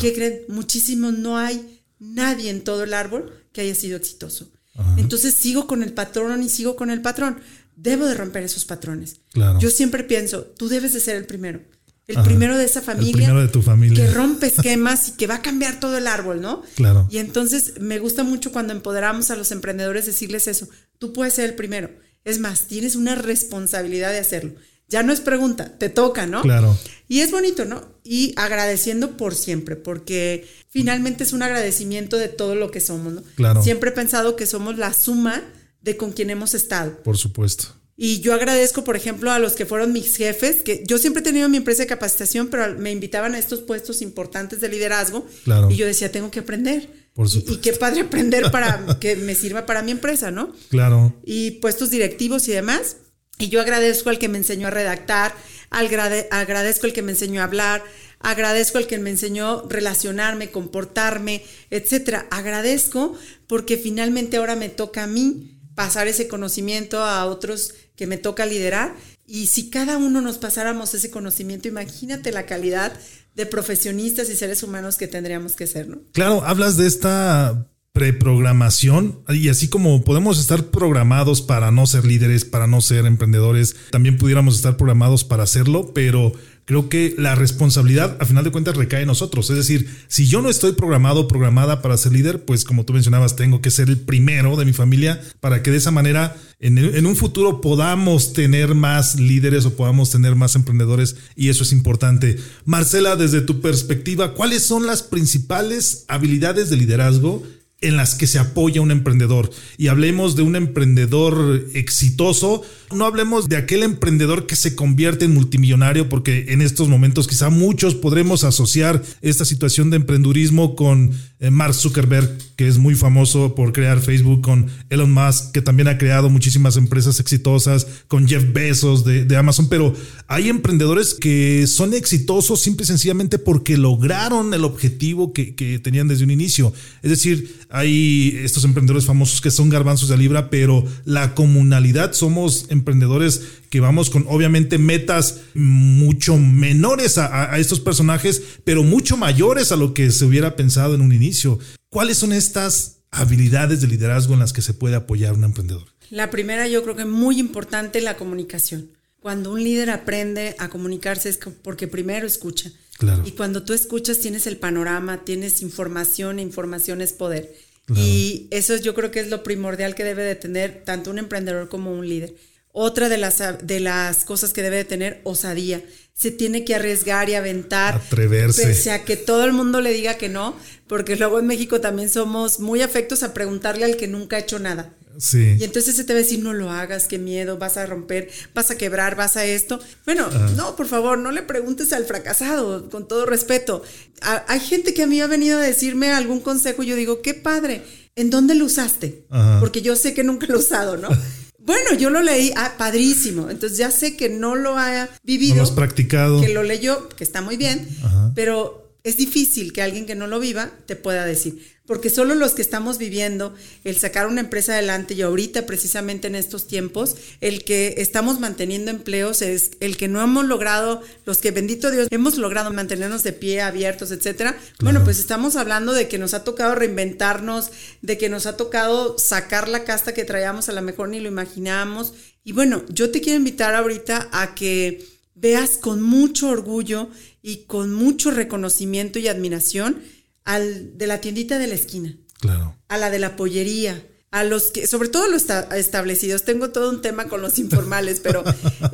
[0.00, 0.42] ¿Qué creen?
[0.48, 4.50] Muchísimos no hay nadie en todo el árbol que haya sido exitoso.
[4.96, 7.40] Entonces sigo con el patrón y sigo con el patrón.
[7.76, 9.20] Debo de romper esos patrones.
[9.60, 11.60] Yo siempre pienso, tú debes de ser el primero.
[12.08, 13.10] El primero de esa familia.
[13.10, 14.06] El primero de tu familia.
[14.06, 16.62] Que rompe esquemas y que va a cambiar todo el árbol, ¿no?
[16.74, 17.06] Claro.
[17.10, 20.68] Y entonces me gusta mucho cuando empoderamos a los emprendedores decirles eso.
[20.98, 21.90] Tú puedes ser el primero.
[22.24, 24.54] Es más, tienes una responsabilidad de hacerlo.
[24.88, 26.42] Ya no es pregunta, te toca, ¿no?
[26.42, 26.76] Claro.
[27.08, 27.82] Y es bonito, ¿no?
[28.04, 33.22] Y agradeciendo por siempre, porque finalmente es un agradecimiento de todo lo que somos, ¿no?
[33.36, 33.62] Claro.
[33.62, 35.42] Siempre he pensado que somos la suma
[35.82, 37.02] de con quien hemos estado.
[37.02, 37.74] Por supuesto.
[38.00, 41.24] Y yo agradezco, por ejemplo, a los que fueron mis jefes, que yo siempre he
[41.24, 45.26] tenido mi empresa de capacitación, pero me invitaban a estos puestos importantes de liderazgo.
[45.42, 45.68] Claro.
[45.68, 46.88] Y yo decía, tengo que aprender.
[47.12, 47.54] Por y, supuesto.
[47.54, 50.52] y qué padre aprender para que me sirva para mi empresa, ¿no?
[50.70, 51.12] Claro.
[51.24, 52.98] Y puestos directivos y demás.
[53.38, 55.32] Y yo agradezco al que me enseñó a redactar,
[55.70, 57.84] agradezco al que me enseñó a hablar,
[58.20, 62.26] agradezco al que me enseñó relacionarme, comportarme, etcétera.
[62.30, 68.18] Agradezco porque finalmente ahora me toca a mí pasar ese conocimiento a otros que me
[68.18, 68.94] toca liderar.
[69.26, 72.92] Y si cada uno nos pasáramos ese conocimiento, imagínate la calidad
[73.34, 76.00] de profesionistas y seres humanos que tendríamos que ser, ¿no?
[76.12, 82.44] Claro, hablas de esta preprogramación y así como podemos estar programados para no ser líderes,
[82.44, 86.32] para no ser emprendedores, también pudiéramos estar programados para hacerlo, pero
[86.64, 89.50] creo que la responsabilidad a final de cuentas recae en nosotros.
[89.50, 93.34] Es decir, si yo no estoy programado programada para ser líder, pues como tú mencionabas,
[93.34, 97.16] tengo que ser el primero de mi familia para que de esa manera en, un
[97.16, 102.36] futuro podamos tener más líderes o podamos tener más emprendedores y eso es importante.
[102.64, 107.42] Marcela, desde tu perspectiva, ¿cuáles son las principales habilidades de liderazgo
[107.80, 109.50] en las que se apoya un emprendedor.
[109.76, 112.62] Y hablemos de un emprendedor exitoso,
[112.92, 117.50] no hablemos de aquel emprendedor que se convierte en multimillonario, porque en estos momentos quizá
[117.50, 123.72] muchos podremos asociar esta situación de emprendurismo con Mark Zuckerberg, que es muy famoso por
[123.72, 129.04] crear Facebook, con Elon Musk, que también ha creado muchísimas empresas exitosas, con Jeff Bezos
[129.04, 129.94] de, de Amazon, pero
[130.26, 136.08] hay emprendedores que son exitosos simple y sencillamente porque lograron el objetivo que, que tenían
[136.08, 136.72] desde un inicio.
[137.02, 142.66] Es decir, hay estos emprendedores famosos que son garbanzos de libra, pero la comunalidad somos
[142.70, 149.72] emprendedores que vamos con obviamente metas mucho menores a, a, estos personajes, pero mucho mayores
[149.72, 151.58] a lo que se hubiera pensado en un inicio.
[151.90, 155.86] ¿Cuáles son estas habilidades de liderazgo en las que se puede apoyar un emprendedor?
[156.10, 158.90] La primera yo creo que es muy importante la comunicación.
[159.20, 162.70] Cuando un líder aprende a comunicarse es porque primero escucha.
[162.98, 163.22] Claro.
[163.26, 167.52] Y cuando tú escuchas tienes el panorama, tienes información, e información es poder.
[167.86, 168.02] Claro.
[168.02, 171.68] Y eso yo creo que es lo primordial que debe de tener tanto un emprendedor
[171.68, 172.34] como un líder.
[172.72, 175.82] Otra de las, de las cosas que debe de tener, osadía.
[176.14, 177.94] Se tiene que arriesgar y aventar.
[177.94, 178.66] Atreverse.
[178.66, 182.08] Pese a que todo el mundo le diga que no, porque luego en México también
[182.08, 184.92] somos muy afectos a preguntarle al que nunca ha hecho nada.
[185.18, 185.56] Sí.
[185.58, 188.30] Y entonces se te va a decir, no lo hagas, qué miedo, vas a romper,
[188.54, 189.80] vas a quebrar, vas a esto.
[190.04, 190.50] Bueno, Ajá.
[190.56, 193.82] no, por favor, no le preguntes al fracasado, con todo respeto.
[194.20, 197.20] A, hay gente que a mí ha venido a decirme algún consejo y yo digo,
[197.20, 197.82] qué padre,
[198.14, 199.26] ¿en dónde lo usaste?
[199.30, 199.58] Ajá.
[199.58, 201.08] Porque yo sé que nunca lo he usado, ¿no?
[201.58, 203.50] Bueno, yo lo leí, ah, padrísimo.
[203.50, 205.56] Entonces ya sé que no lo ha vivido.
[205.56, 206.40] No lo has practicado.
[206.40, 208.32] Que lo leyó, que está muy bien, Ajá.
[208.34, 211.77] pero es difícil que alguien que no lo viva te pueda decir.
[211.88, 216.34] Porque solo los que estamos viviendo el sacar una empresa adelante y ahorita precisamente en
[216.34, 221.50] estos tiempos, el que estamos manteniendo empleos es el que no hemos logrado, los que
[221.50, 224.52] bendito Dios hemos logrado mantenernos de pie, abiertos, etcétera.
[224.52, 224.76] Claro.
[224.82, 227.70] Bueno, pues estamos hablando de que nos ha tocado reinventarnos,
[228.02, 231.28] de que nos ha tocado sacar la casta que traíamos a lo mejor ni lo
[231.28, 232.12] imaginábamos.
[232.44, 237.08] Y bueno, yo te quiero invitar ahorita a que veas con mucho orgullo
[237.40, 240.02] y con mucho reconocimiento y admiración
[240.48, 242.74] al de la tiendita de la esquina, Claro.
[242.88, 246.88] a la de la pollería, a los que, sobre todo los esta- establecidos, tengo todo
[246.90, 248.42] un tema con los informales, pero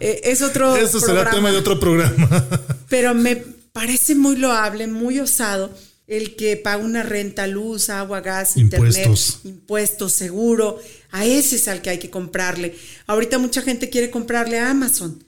[0.00, 2.46] eh, es otro Eso será tema de otro programa.
[2.88, 3.36] Pero me
[3.72, 5.70] parece muy loable, muy osado
[6.06, 8.96] el que paga una renta, luz, agua, gas, Impuestos.
[8.96, 10.78] internet, impuestos, seguro.
[11.14, 12.74] A ese es al que hay que comprarle.
[13.06, 15.22] Ahorita mucha gente quiere comprarle a Amazon.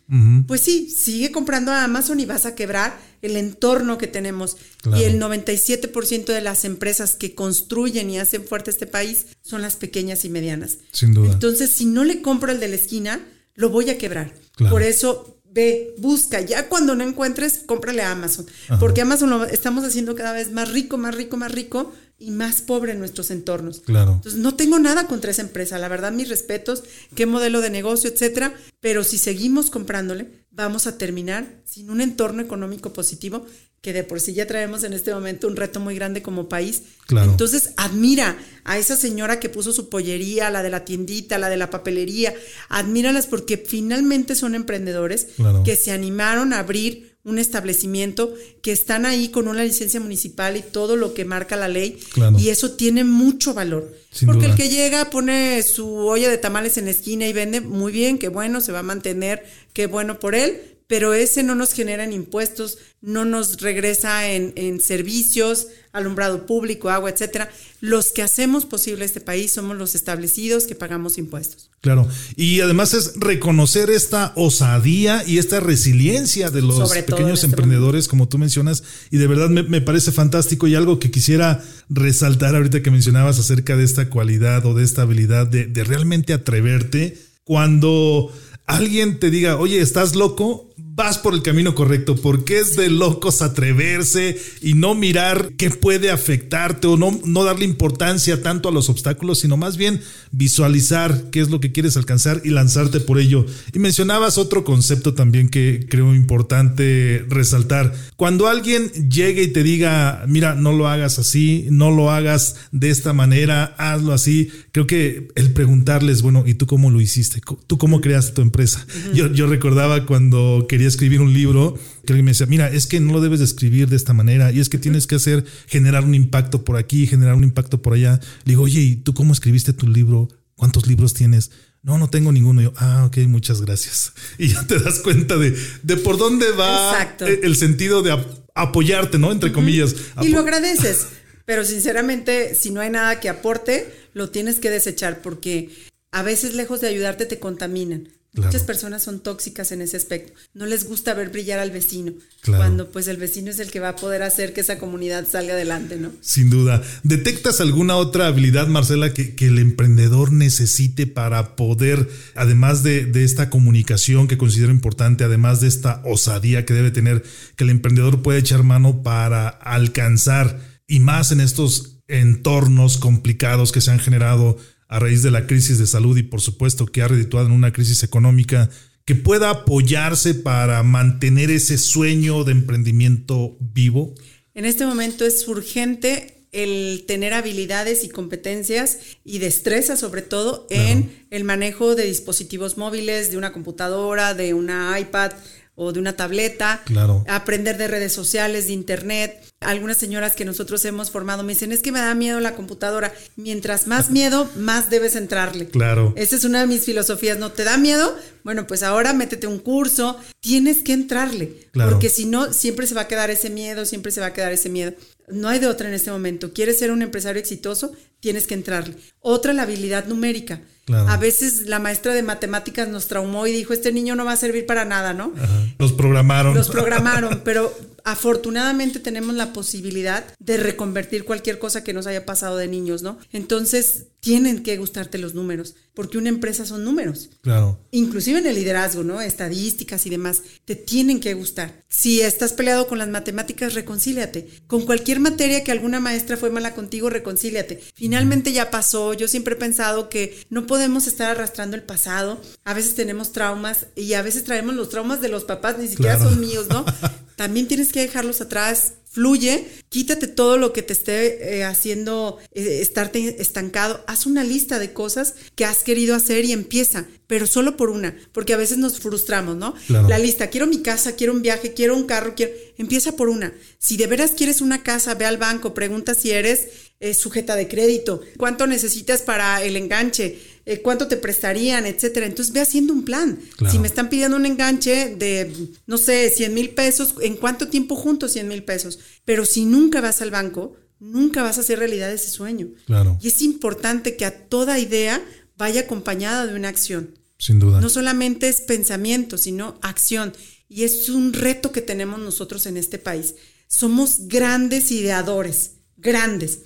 [0.49, 4.57] Pues sí, sigue comprando a Amazon y vas a quebrar el entorno que tenemos.
[4.83, 5.01] Claro.
[5.01, 9.77] Y el 97% de las empresas que construyen y hacen fuerte este país son las
[9.77, 10.79] pequeñas y medianas.
[10.91, 11.35] Sin duda.
[11.35, 13.25] Entonces, si no le compro el de la esquina,
[13.55, 14.35] lo voy a quebrar.
[14.57, 14.73] Claro.
[14.73, 16.43] Por eso ve, busca.
[16.43, 18.47] Ya cuando no encuentres, cómprale a Amazon.
[18.79, 22.61] Porque Amazon lo estamos haciendo cada vez más rico, más rico, más rico y más
[22.61, 23.81] pobre en nuestros entornos.
[23.81, 24.13] Claro.
[24.13, 25.79] Entonces, no tengo nada contra esa empresa.
[25.79, 26.85] La verdad, mis respetos,
[27.15, 28.55] qué modelo de negocio, etcétera.
[28.81, 33.47] Pero si seguimos comprándole, vamos a terminar sin un entorno económico positivo
[33.83, 36.83] que de por sí ya traemos en este momento un reto muy grande como país.
[37.07, 37.31] Claro.
[37.31, 41.57] Entonces, admira a esa señora que puso su pollería, la de la tiendita, la de
[41.57, 42.35] la papelería.
[42.69, 45.63] Admíralas porque finalmente son emprendedores Claro.
[45.63, 50.63] que se animaron a abrir un establecimiento, que están ahí con una licencia municipal y
[50.63, 51.99] todo lo que marca la ley.
[52.13, 52.39] Claro.
[52.39, 53.93] Y eso tiene mucho valor.
[54.13, 54.53] Sin porque duda.
[54.53, 58.19] el que llega, pone su olla de tamales en la esquina y vende, muy bien,
[58.19, 62.05] qué bueno, se va a mantener, qué bueno por él, pero ese no nos genera
[62.05, 67.51] en impuestos, no nos regresa en, en servicios, alumbrado público, agua, etcétera.
[67.81, 71.71] Los que hacemos posible este país somos los establecidos que pagamos impuestos.
[71.81, 72.09] Claro.
[72.37, 78.29] Y además es reconocer esta osadía y esta resiliencia de los pequeños este emprendedores, como
[78.29, 78.85] tú mencionas.
[79.11, 80.67] Y de verdad me, me parece fantástico.
[80.67, 85.03] Y algo que quisiera resaltar ahorita que mencionabas acerca de esta cualidad o de esta
[85.03, 88.33] habilidad de, de realmente atreverte cuando
[88.67, 90.75] alguien te diga, oye, ¿estás loco?
[90.79, 96.11] Vas por el camino correcto, porque es de locos atreverse y no mirar qué puede
[96.11, 100.03] afectarte o no, no darle importancia tanto a los obstáculos, sino más bien
[100.33, 103.47] visualizar qué es lo que quieres alcanzar y lanzarte por ello.
[103.73, 107.95] Y mencionabas otro concepto también que creo importante resaltar.
[108.17, 112.91] Cuando alguien llegue y te diga, mira, no lo hagas así, no lo hagas de
[112.91, 117.41] esta manera, hazlo así, creo que el preguntarles, bueno, ¿y tú cómo lo hiciste?
[117.67, 118.87] ¿Tú cómo creaste tu empresa?
[119.15, 123.01] yo, yo recordaba cuando quería escribir un libro, que alguien me decía, mira, es que
[123.01, 126.05] no lo debes de escribir de esta manera y es que tienes que hacer, generar
[126.05, 128.21] un impacto por aquí, generar un impacto por allá.
[128.45, 130.29] Le digo, oye, ¿y tú cómo escribiste tu libro?
[130.55, 131.51] ¿Cuántos libros tienes?
[131.83, 132.63] No, no tengo ninguno.
[132.63, 134.13] Yo, ah, ok, muchas gracias.
[134.39, 137.27] Y ya te das cuenta de, de por dónde va Exacto.
[137.27, 139.31] el sentido de ap- apoyarte, ¿no?
[139.33, 139.95] Entre comillas.
[140.23, 141.07] Y lo agradeces.
[141.45, 145.71] Pero sinceramente, si no hay nada que aporte, lo tienes que desechar porque
[146.11, 148.09] a veces lejos de ayudarte te contaminan.
[148.37, 148.49] Claro.
[148.49, 150.35] Muchas personas son tóxicas en ese aspecto.
[150.53, 152.13] No les gusta ver brillar al vecino.
[152.43, 152.63] Claro.
[152.63, 155.55] Cuando pues el vecino es el que va a poder hacer que esa comunidad salga
[155.55, 156.13] adelante, ¿no?
[156.21, 156.83] Sin duda.
[157.03, 163.25] ¿Detectas alguna otra habilidad, Marcela, que, que el emprendedor necesite para poder, además de, de
[163.25, 167.25] esta comunicación que considero importante, además de esta osadía que debe tener,
[167.57, 173.81] que el emprendedor puede echar mano para alcanzar, y más en estos entornos complicados que
[173.81, 174.59] se han generado
[174.89, 177.73] a raíz de la crisis de salud y por supuesto que ha redituado en una
[177.73, 178.71] crisis económica,
[179.05, 184.15] que pueda apoyarse para mantener ese sueño de emprendimiento vivo?
[184.55, 191.27] En este momento es urgente el tener habilidades y competencias y destreza sobre todo en
[191.31, 195.33] el manejo de dispositivos móviles, de una computadora, de una iPad
[195.77, 197.25] o de una tableta, Claro.
[197.29, 199.41] aprender de redes sociales, de internet.
[199.61, 203.13] Algunas señoras que nosotros hemos formado me dicen, es que me da miedo la computadora.
[203.37, 205.69] Mientras más miedo, más debes entrarle.
[205.69, 206.13] Claro.
[206.17, 207.39] Esa es una de mis filosofías.
[207.39, 208.17] ¿No te da miedo?
[208.43, 210.19] Bueno, pues ahora métete un curso.
[210.41, 211.69] Tienes que entrarle.
[211.73, 211.91] Claro.
[211.93, 214.53] Porque si no, siempre se va a quedar ese miedo, siempre se va a quedar
[214.53, 214.95] ese miedo.
[215.29, 216.53] No hay de otra en este momento.
[216.53, 217.93] ¿Quieres ser un empresario exitoso?
[218.21, 218.95] Tienes que entrarle.
[219.21, 220.61] Otra, la habilidad numérica.
[220.87, 221.09] Claro.
[221.09, 224.37] A veces la maestra de matemáticas nos traumó y dijo, este niño no va a
[224.37, 225.33] servir para nada, ¿no?
[225.37, 225.67] Ajá.
[225.79, 226.55] Los programaron.
[226.55, 227.77] Los programaron, pero
[228.07, 233.19] afortunadamente tenemos la posibilidad de reconvertir cualquier cosa que nos haya pasado de niños, ¿no?
[233.33, 237.31] Entonces, tienen que gustarte los números, porque una empresa son números.
[237.43, 237.81] Claro.
[237.91, 239.21] Inclusive en el liderazgo, ¿no?
[239.21, 241.85] Estadísticas y demás, te tienen que gustar.
[241.89, 244.49] Si estás peleado con las matemáticas, reconcíliate.
[244.69, 247.83] Con cualquier materia que alguna maestra fue mala contigo, reconcíliate.
[247.95, 249.15] Finalmente ya pasó.
[249.15, 252.41] Yo siempre he pensado que no podemos estar arrastrando el pasado.
[252.65, 256.17] A veces tenemos traumas y a veces traemos los traumas de los papás, ni siquiera
[256.17, 256.31] Claro.
[256.31, 256.85] son míos, ¿no?
[257.37, 258.95] También tienes que dejarlos atrás.
[259.05, 264.05] Fluye, quítate todo lo que te esté eh, haciendo eh, estarte estancado.
[264.07, 268.15] Haz una lista de cosas que has querido hacer y empieza, pero solo por una,
[268.33, 269.75] porque a veces nos frustramos, ¿no?
[269.87, 270.07] Claro.
[270.09, 272.53] La lista, quiero mi casa, quiero un viaje, quiero un carro, quiero.
[272.77, 273.55] Empieza por una.
[273.79, 276.69] Si de veras quieres una casa, ve al banco, pregunta si eres
[277.01, 282.27] eh, sujeta de crédito, cuánto necesitas para el enganche, eh, cuánto te prestarían, etcétera.
[282.27, 283.39] Entonces ve haciendo un plan.
[283.57, 283.73] Claro.
[283.73, 285.53] Si me están pidiendo un enganche de,
[285.87, 288.99] no sé, 100 mil pesos, ¿en cuánto tiempo junto 100 mil pesos?
[289.25, 292.69] Pero si nunca vas al banco, nunca vas a hacer realidad ese sueño.
[292.87, 293.17] Claro.
[293.23, 295.25] Y es importante que a toda idea
[295.57, 297.15] vaya acompañada de una acción.
[297.39, 297.81] Sin duda.
[297.81, 300.33] No solamente es pensamiento, sino acción.
[300.69, 303.37] Y es un reto que tenemos nosotros en este país.
[303.69, 306.61] Somos grandes ideadores, grandes.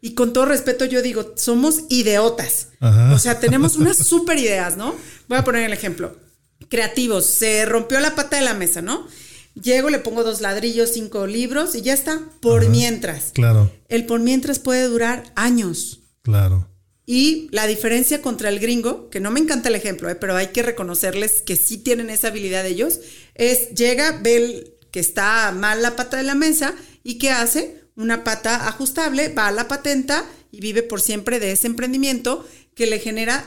[0.00, 2.68] Y con todo respeto yo digo, somos ideotas.
[2.80, 3.14] Ajá.
[3.14, 4.94] O sea, tenemos unas super ideas, ¿no?
[5.28, 6.16] Voy a poner el ejemplo.
[6.68, 7.26] creativos.
[7.26, 9.06] Se rompió la pata de la mesa, ¿no?
[9.60, 12.20] Llego, le pongo dos ladrillos, cinco libros y ya está.
[12.40, 13.30] Por mientras.
[13.32, 13.70] Claro.
[13.88, 16.00] El por mientras puede durar años.
[16.22, 16.68] Claro.
[17.06, 20.16] Y la diferencia contra el gringo, que no me encanta el ejemplo, ¿eh?
[20.16, 22.98] pero hay que reconocerles que sí tienen esa habilidad ellos,
[23.34, 26.74] es llega, ve que está mal la pata de la mesa
[27.04, 27.85] y ¿qué hace?
[27.96, 32.86] Una pata ajustable, va a la patenta y vive por siempre de ese emprendimiento que
[32.86, 33.44] le genera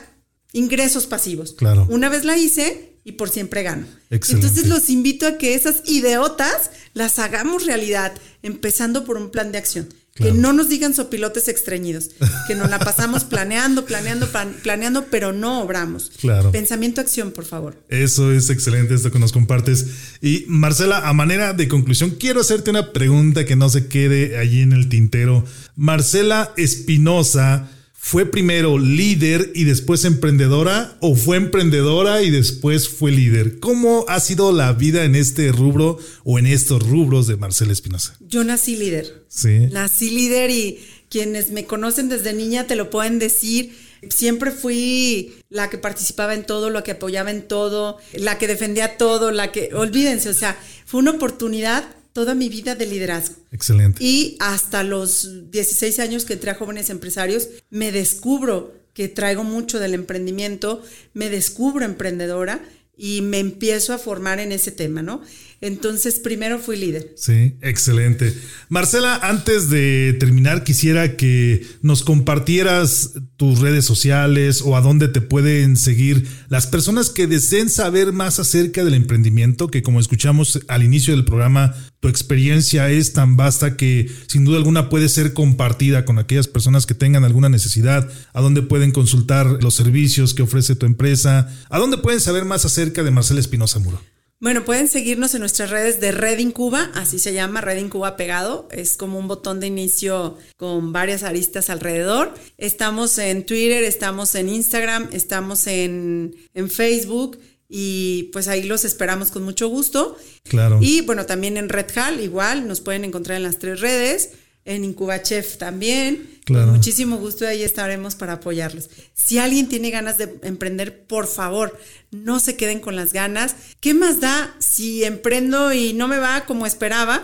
[0.52, 1.52] ingresos pasivos.
[1.52, 1.86] Claro.
[1.88, 3.86] Una vez la hice y por siempre gano.
[4.10, 4.46] Excelente.
[4.48, 9.58] Entonces los invito a que esas ideotas las hagamos realidad, empezando por un plan de
[9.58, 9.88] acción.
[10.20, 10.34] Claro.
[10.34, 12.10] Que no nos digan sopilotes extrañidos,
[12.46, 16.12] que nos la pasamos planeando, planeando, plan- planeando, pero no obramos.
[16.20, 16.52] Claro.
[16.52, 17.82] Pensamiento, acción, por favor.
[17.88, 19.86] Eso es excelente esto que nos compartes.
[20.20, 24.60] Y Marcela, a manera de conclusión, quiero hacerte una pregunta que no se quede allí
[24.60, 25.44] en el tintero.
[25.74, 27.68] Marcela Espinosa,
[28.02, 33.60] ¿fue primero líder y después emprendedora o fue emprendedora y después fue líder?
[33.60, 38.16] ¿Cómo ha sido la vida en este rubro o en estos rubros de Marcela Espinosa?
[38.20, 39.26] Yo nací líder.
[39.28, 39.68] Sí.
[39.70, 40.80] Nací líder y
[41.10, 43.76] quienes me conocen desde niña te lo pueden decir.
[44.08, 48.96] Siempre fui la que participaba en todo, la que apoyaba en todo, la que defendía
[48.96, 53.36] todo, la que, olvídense, o sea, fue una oportunidad toda mi vida de liderazgo.
[53.52, 54.02] Excelente.
[54.02, 59.78] Y hasta los 16 años que entré a jóvenes empresarios, me descubro que traigo mucho
[59.78, 60.82] del emprendimiento,
[61.14, 62.62] me descubro emprendedora
[62.96, 65.22] y me empiezo a formar en ese tema, ¿no?
[65.62, 67.12] Entonces, primero fui líder.
[67.16, 68.34] Sí, excelente.
[68.70, 75.20] Marcela, antes de terminar, quisiera que nos compartieras tus redes sociales o a dónde te
[75.20, 80.82] pueden seguir las personas que deseen saber más acerca del emprendimiento, que como escuchamos al
[80.82, 86.06] inicio del programa, tu experiencia es tan vasta que sin duda alguna puede ser compartida
[86.06, 90.74] con aquellas personas que tengan alguna necesidad, a dónde pueden consultar los servicios que ofrece
[90.74, 94.00] tu empresa, a dónde pueden saber más acerca de Marcela Espinosa Muro.
[94.40, 98.68] Bueno, pueden seguirnos en nuestras redes de Red Incuba, así se llama, Red Incuba pegado.
[98.72, 102.32] Es como un botón de inicio con varias aristas alrededor.
[102.56, 107.38] Estamos en Twitter, estamos en Instagram, estamos en, en Facebook
[107.68, 110.16] y pues ahí los esperamos con mucho gusto.
[110.44, 110.78] Claro.
[110.80, 114.30] Y bueno, también en Red Hall, igual, nos pueden encontrar en las tres redes.
[114.64, 116.39] En Incuba Chef también.
[116.52, 116.72] Claro.
[116.72, 118.90] Muchísimo gusto ahí estaremos para apoyarlos.
[119.14, 121.78] Si alguien tiene ganas de emprender, por favor,
[122.10, 123.54] no se queden con las ganas.
[123.80, 127.22] ¿Qué más da si emprendo y no me va como esperaba?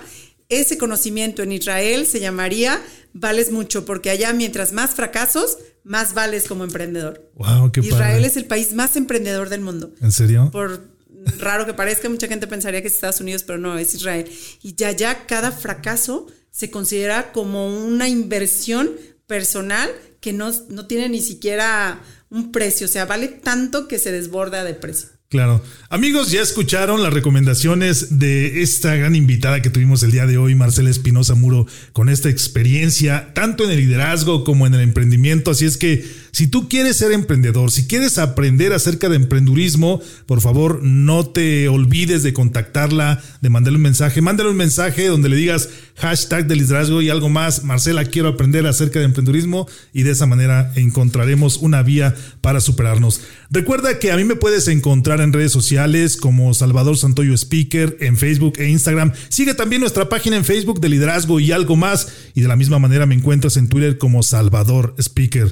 [0.49, 2.81] Ese conocimiento en Israel se llamaría
[3.13, 7.31] vales mucho, porque allá mientras más fracasos, más vales como emprendedor.
[7.35, 8.27] Wow, qué Israel padre.
[8.27, 10.51] es el país más emprendedor del mundo ¿En serio?
[10.53, 10.97] por
[11.39, 14.31] raro que parezca, mucha gente pensaría que es Estados Unidos, pero no, es Israel.
[14.63, 18.93] Y ya ya cada fracaso se considera como una inversión
[19.27, 22.01] personal que no, no tiene ni siquiera
[22.31, 25.11] un precio, o sea, vale tanto que se desborda de precio.
[25.29, 25.61] Claro.
[25.91, 30.55] Amigos, ya escucharon las recomendaciones de esta gran invitada que tuvimos el día de hoy,
[30.55, 35.51] Marcela Espinosa Muro, con esta experiencia tanto en el liderazgo como en el emprendimiento.
[35.51, 36.07] Así es que
[36.37, 41.67] si tú quieres ser emprendedor, si quieres aprender acerca de emprendurismo, por favor no te
[41.71, 44.21] olvides de contactarla, de mandarle un mensaje.
[44.21, 47.65] Mándale un mensaje donde le digas hashtag de liderazgo y algo más.
[47.65, 53.23] Marcela, quiero aprender acerca de emprendurismo y de esa manera encontraremos una vía para superarnos.
[53.51, 58.19] Recuerda que a mí me puedes encontrar en redes sociales como Salvador Santoyo Speaker en
[58.19, 59.13] Facebook e Instagram.
[59.31, 62.09] Sigue también nuestra página en Facebook de liderazgo y algo más.
[62.35, 65.51] Y de la misma manera me encuentras en Twitter como Salvador Speaker.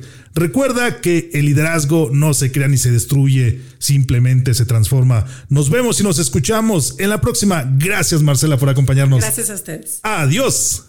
[0.75, 5.25] Recuerda que el liderazgo no se crea ni se destruye, simplemente se transforma.
[5.49, 7.65] Nos vemos y nos escuchamos en la próxima.
[7.77, 9.21] Gracias Marcela por acompañarnos.
[9.21, 10.01] Gracias a ustedes.
[10.03, 10.87] Adiós.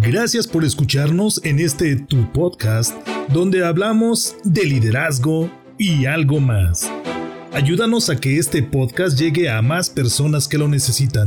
[0.00, 2.94] Gracias por escucharnos en este tu podcast
[3.32, 6.88] donde hablamos de liderazgo y algo más.
[7.52, 11.26] Ayúdanos a que este podcast llegue a más personas que lo necesitan.